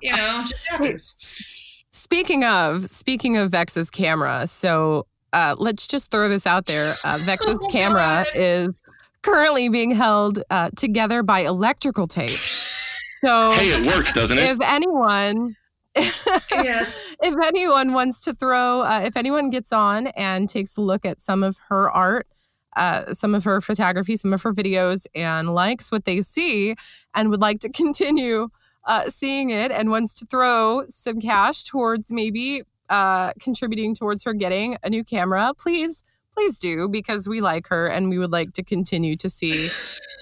[0.02, 1.57] you know, just happens.
[1.98, 6.94] Speaking of speaking of Vex's camera, so uh, let's just throw this out there.
[7.04, 8.28] Uh, Vex's oh camera God.
[8.36, 8.84] is
[9.24, 12.30] currently being held uh, together by electrical tape.
[12.30, 14.44] So hey, it works, doesn't it?
[14.44, 15.56] If anyone,
[15.96, 21.04] yes, if anyone wants to throw, uh, if anyone gets on and takes a look
[21.04, 22.28] at some of her art.
[22.76, 26.76] Uh, some of her photography, some of her videos, and likes what they see,
[27.16, 28.50] and would like to continue
[28.88, 34.34] uh, seeing it and wants to throw some cash towards maybe uh, contributing towards her
[34.34, 38.54] getting a new camera, please, please do because we like her and we would like
[38.54, 39.70] to continue to see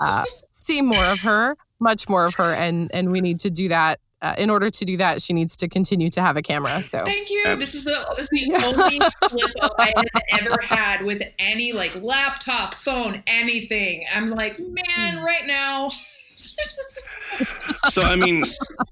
[0.01, 3.69] uh, see more of her, much more of her, and and we need to do
[3.69, 3.99] that.
[4.21, 6.81] Uh, in order to do that, she needs to continue to have a camera.
[6.81, 7.55] So thank you.
[7.57, 11.73] This is the, this is the only slip up I have ever had with any
[11.73, 14.05] like laptop, phone, anything.
[14.11, 15.89] I'm like, man, right now
[17.89, 18.43] so I mean,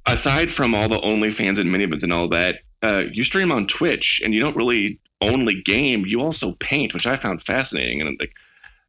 [0.07, 4.21] aside from all the OnlyFans and ManyVids and all that, uh, you stream on Twitch,
[4.23, 8.01] and you don't really only game; you also paint, which I found fascinating.
[8.01, 8.33] And like,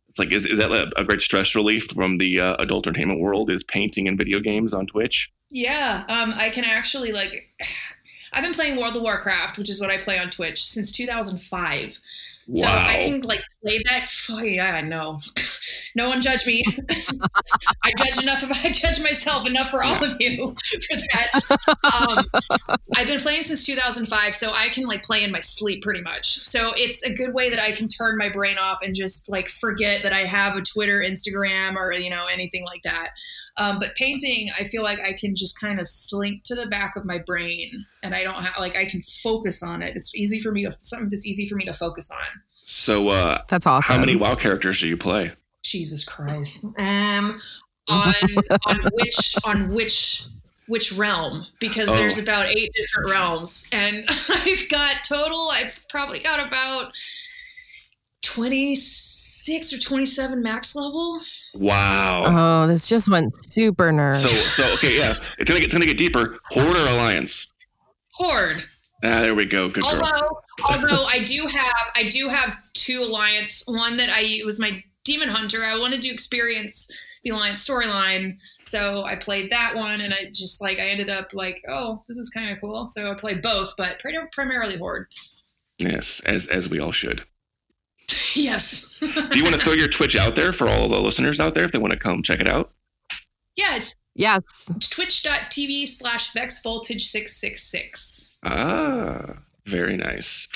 [0.09, 3.51] it's like, is, is that a, great stress relief from the uh, adult entertainment world?
[3.51, 5.33] Is painting and video games on Twitch?
[5.51, 7.49] Yeah, um, I can actually like.
[8.33, 12.01] I've been playing World of Warcraft, which is what I play on Twitch since 2005.
[12.49, 12.63] Wow.
[12.63, 14.11] So I can like play that.
[14.29, 15.21] Oh, yeah, I know.
[15.95, 16.65] no one judge me.
[17.83, 21.31] I judge enough of I judge myself enough for all of you for that.
[22.09, 22.25] Um,
[22.97, 26.39] I've been playing since 2005, so I can like play in my sleep pretty much.
[26.39, 29.49] So it's a good way that I can turn my brain off and just like
[29.49, 33.11] forget that I have a Twitter, Instagram, or you know anything like that.
[33.57, 36.97] Um, but painting, I feel like I can just kind of slink to the back
[36.97, 37.71] of my brain,
[38.03, 39.97] and I don't have like I can focus on it.
[39.97, 42.43] It's easy for me to something that's easy for me to focus on.
[42.65, 43.95] So uh, that's awesome.
[43.95, 45.33] How many WoW characters do you play?
[45.65, 46.65] Jesus Christ.
[46.79, 47.41] Um,
[47.89, 48.15] on
[48.67, 50.27] on which on which
[50.67, 51.97] which realm because oh.
[51.97, 56.95] there's about eight different realms and I've got total I've probably got about
[58.23, 61.21] 26 or 27 max level.
[61.55, 62.23] Wow.
[62.27, 64.15] Oh, this just went super nerd.
[64.23, 65.15] So so okay, yeah.
[65.39, 66.39] It's gonna get it's gonna get deeper.
[66.51, 67.49] Horde or alliance?
[68.13, 68.65] Horde.
[69.05, 69.69] Ah, there we go.
[69.69, 70.45] Good although, girl.
[70.71, 73.65] although I do have I do have two alliance.
[73.67, 75.65] One that I it was my demon hunter.
[75.65, 76.91] I wanted to experience
[77.23, 78.37] the alliance storyline,
[78.67, 82.19] so I played that one, and I just like I ended up like, oh, this
[82.19, 82.87] is kind of cool.
[82.89, 84.03] So I played both, but
[84.33, 85.07] primarily horde.
[85.79, 87.25] Yes, as as we all should.
[88.35, 88.99] yes.
[89.01, 91.65] do you want to throw your Twitch out there for all the listeners out there
[91.65, 92.73] if they want to come check it out?
[93.57, 94.71] Yeah, it's yes.
[94.91, 98.37] Twitch.tv slash Vex Voltage six six six.
[98.45, 99.37] Ah.
[99.67, 100.49] Very nice.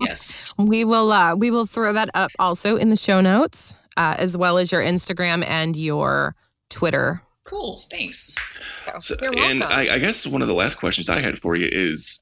[0.00, 0.54] yes.
[0.58, 4.36] We will uh, we will throw that up also in the show notes, uh, as
[4.36, 6.34] well as your Instagram and your
[6.68, 7.22] Twitter.
[7.44, 7.82] Cool.
[7.90, 8.34] Thanks.
[8.78, 11.68] So, so and I, I, guess one of the last questions I had for you
[11.70, 12.20] is,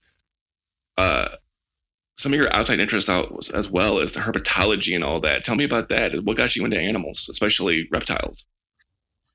[0.96, 1.28] uh,
[2.16, 5.44] some of your outside interests out as well as the herpetology and all that.
[5.44, 6.12] Tell me about that.
[6.24, 8.46] What got you into animals, especially reptiles?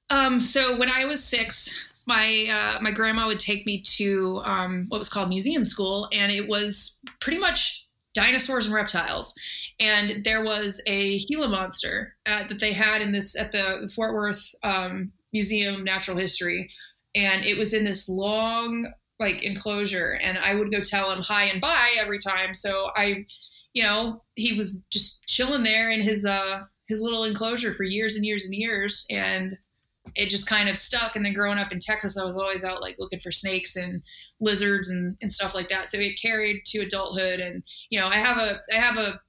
[0.10, 4.86] Um, so when I was six, my uh, my grandma would take me to um,
[4.89, 9.34] what was called museum school, and it was pretty much dinosaurs and reptiles.
[9.80, 14.14] And there was a Gila monster uh, that they had in this at the Fort
[14.14, 16.70] Worth um, Museum Natural History,
[17.16, 20.20] and it was in this long like enclosure.
[20.22, 22.56] And I would go tell him hi and bye every time.
[22.56, 23.26] So I,
[23.74, 28.16] you know, he was just chilling there in his uh his little enclosure for years
[28.16, 29.58] and years and years, and
[30.16, 31.16] it just kind of stuck.
[31.16, 34.03] And then growing up in Texas, I was always out like looking for snakes and
[34.39, 35.89] lizards and, and stuff like that.
[35.89, 37.39] So it carried to adulthood.
[37.39, 39.20] And, you know, I have a, I have a,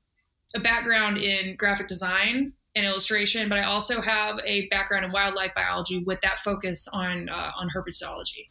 [0.55, 5.55] a background in graphic design and illustration, but I also have a background in wildlife
[5.55, 8.49] biology with that focus on, uh, on herpetology.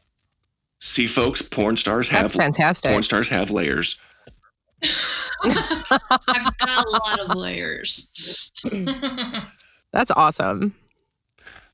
[0.79, 2.91] See, folks, porn stars have That's fantastic.
[2.91, 3.99] porn stars have layers.
[5.43, 8.51] I've got a lot of layers.
[9.91, 10.73] That's awesome.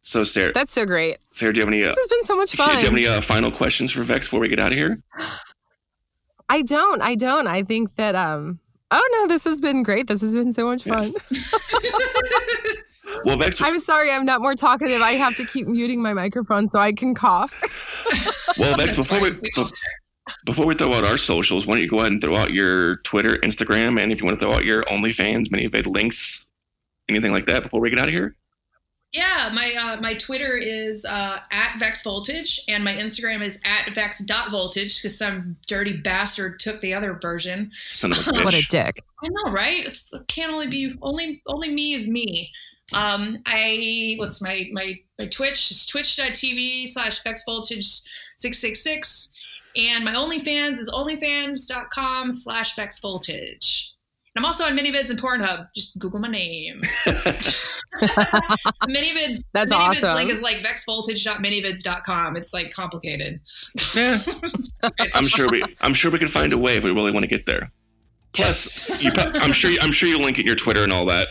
[0.08, 1.18] So, Sarah, That's so great.
[1.34, 1.84] Sarah, do you have any?
[1.84, 2.70] Uh, This has been so much fun.
[2.70, 5.02] do you have any uh, final questions for Vex before we get out of here?
[6.48, 7.02] I don't.
[7.02, 7.46] I don't.
[7.46, 10.08] I think that um oh no, this has been great.
[10.08, 11.12] This has been so much fun.
[13.26, 15.02] Well, Vex, I'm sorry I'm not more talkative.
[15.02, 17.60] I have to keep muting my microphone so I can cough.
[18.58, 19.32] well, Vex, before we
[20.46, 22.98] before we throw out our socials, why don't you go ahead and throw out your
[22.98, 26.50] Twitter, Instagram, and if you want to throw out your OnlyFans, ManyVids links,
[27.10, 28.36] anything like that before we get out of here?
[29.18, 33.96] Yeah, my uh, my Twitter is uh, at Vex Voltage, and my Instagram is at
[33.96, 37.72] Vex.voltage because some dirty bastard took the other version.
[37.90, 38.46] Son of a bitch.
[38.46, 39.02] what a dick.
[39.24, 39.88] I know, right?
[39.88, 42.52] It's it can't only be only only me is me.
[42.94, 47.88] Um, I what's my my my Twitch is twitch.tv slash Vex Voltage
[48.36, 49.34] six six six,
[49.76, 53.96] and my OnlyFans is onlyfans.com slash Vex Voltage.
[54.38, 55.68] And I'm also on ManyVids and Pornhub.
[55.74, 56.82] Just Google my name.
[58.84, 59.44] ManyVids.
[59.54, 60.16] That's ManyVids awesome.
[60.16, 62.38] link is like vexvoltage.manyvids.com.
[62.38, 63.40] It's like complicated.
[63.96, 64.22] yeah,
[65.16, 67.28] I'm sure we I'm sure we can find a way if we really want to
[67.28, 67.72] get there.
[68.34, 69.04] Plus, Yes.
[69.04, 69.10] you,
[69.42, 69.80] I'm sure you.
[69.82, 71.30] I'm sure you link it your Twitter and all that.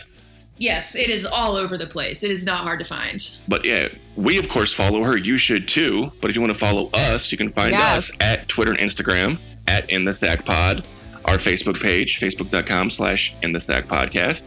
[0.57, 2.23] yes, it is all over the place.
[2.23, 3.21] It is not hard to find.
[3.47, 3.87] But yeah,
[4.17, 5.17] we of course follow her.
[5.17, 6.11] You should too.
[6.19, 8.09] But if you want to follow us, you can find Yes.
[8.09, 9.37] us at Twitter and Instagram
[9.69, 10.85] at In the Sack Pod,
[11.27, 14.43] our Facebook page, facebook.com slash In the Sack Podcast.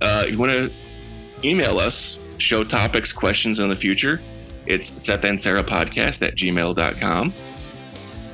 [0.00, 0.72] Uh, you want to
[1.44, 4.20] email us, show topics, questions in the future,
[4.66, 7.32] it's Seth and Sarah Podcast at gmail.com.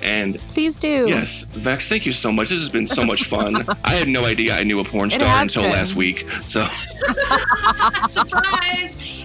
[0.03, 1.07] And Please do.
[1.09, 2.51] yes, Vex, thank you so much.
[2.51, 3.65] This has been so much fun.
[3.85, 5.73] I had no idea I knew a porn star until been.
[5.73, 6.27] last week.
[6.45, 6.67] So
[8.09, 9.25] Surprise!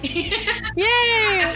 [0.75, 1.51] Yay!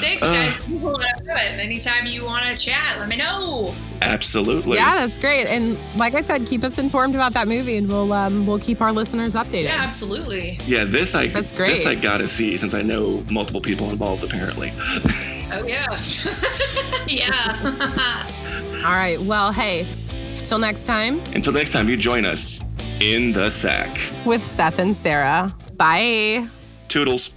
[0.00, 0.32] Thanks, Uh.
[0.32, 0.60] guys.
[0.62, 1.58] People want to do it.
[1.58, 3.74] Anytime you want to chat, let me know.
[4.02, 4.76] absolutely.
[4.76, 5.46] Yeah, that's great.
[5.48, 8.80] And like I said, keep us informed about that movie and we'll um we'll keep
[8.80, 9.64] our listeners updated.
[9.64, 10.58] Yeah, absolutely.
[10.66, 11.78] Yeah, this I That's great.
[11.78, 14.22] This I gotta see since I know multiple people involved.
[14.24, 14.72] Apparently,
[15.52, 15.86] Oh yeah,
[17.06, 18.82] yeah.
[18.84, 19.18] All right.
[19.20, 19.86] Well, hey,
[20.36, 22.62] till next time until next time, you join us
[23.00, 23.98] in the sack.
[24.24, 25.54] with Seth and Sarah.
[25.76, 26.48] Bye.
[26.88, 27.34] Toodles.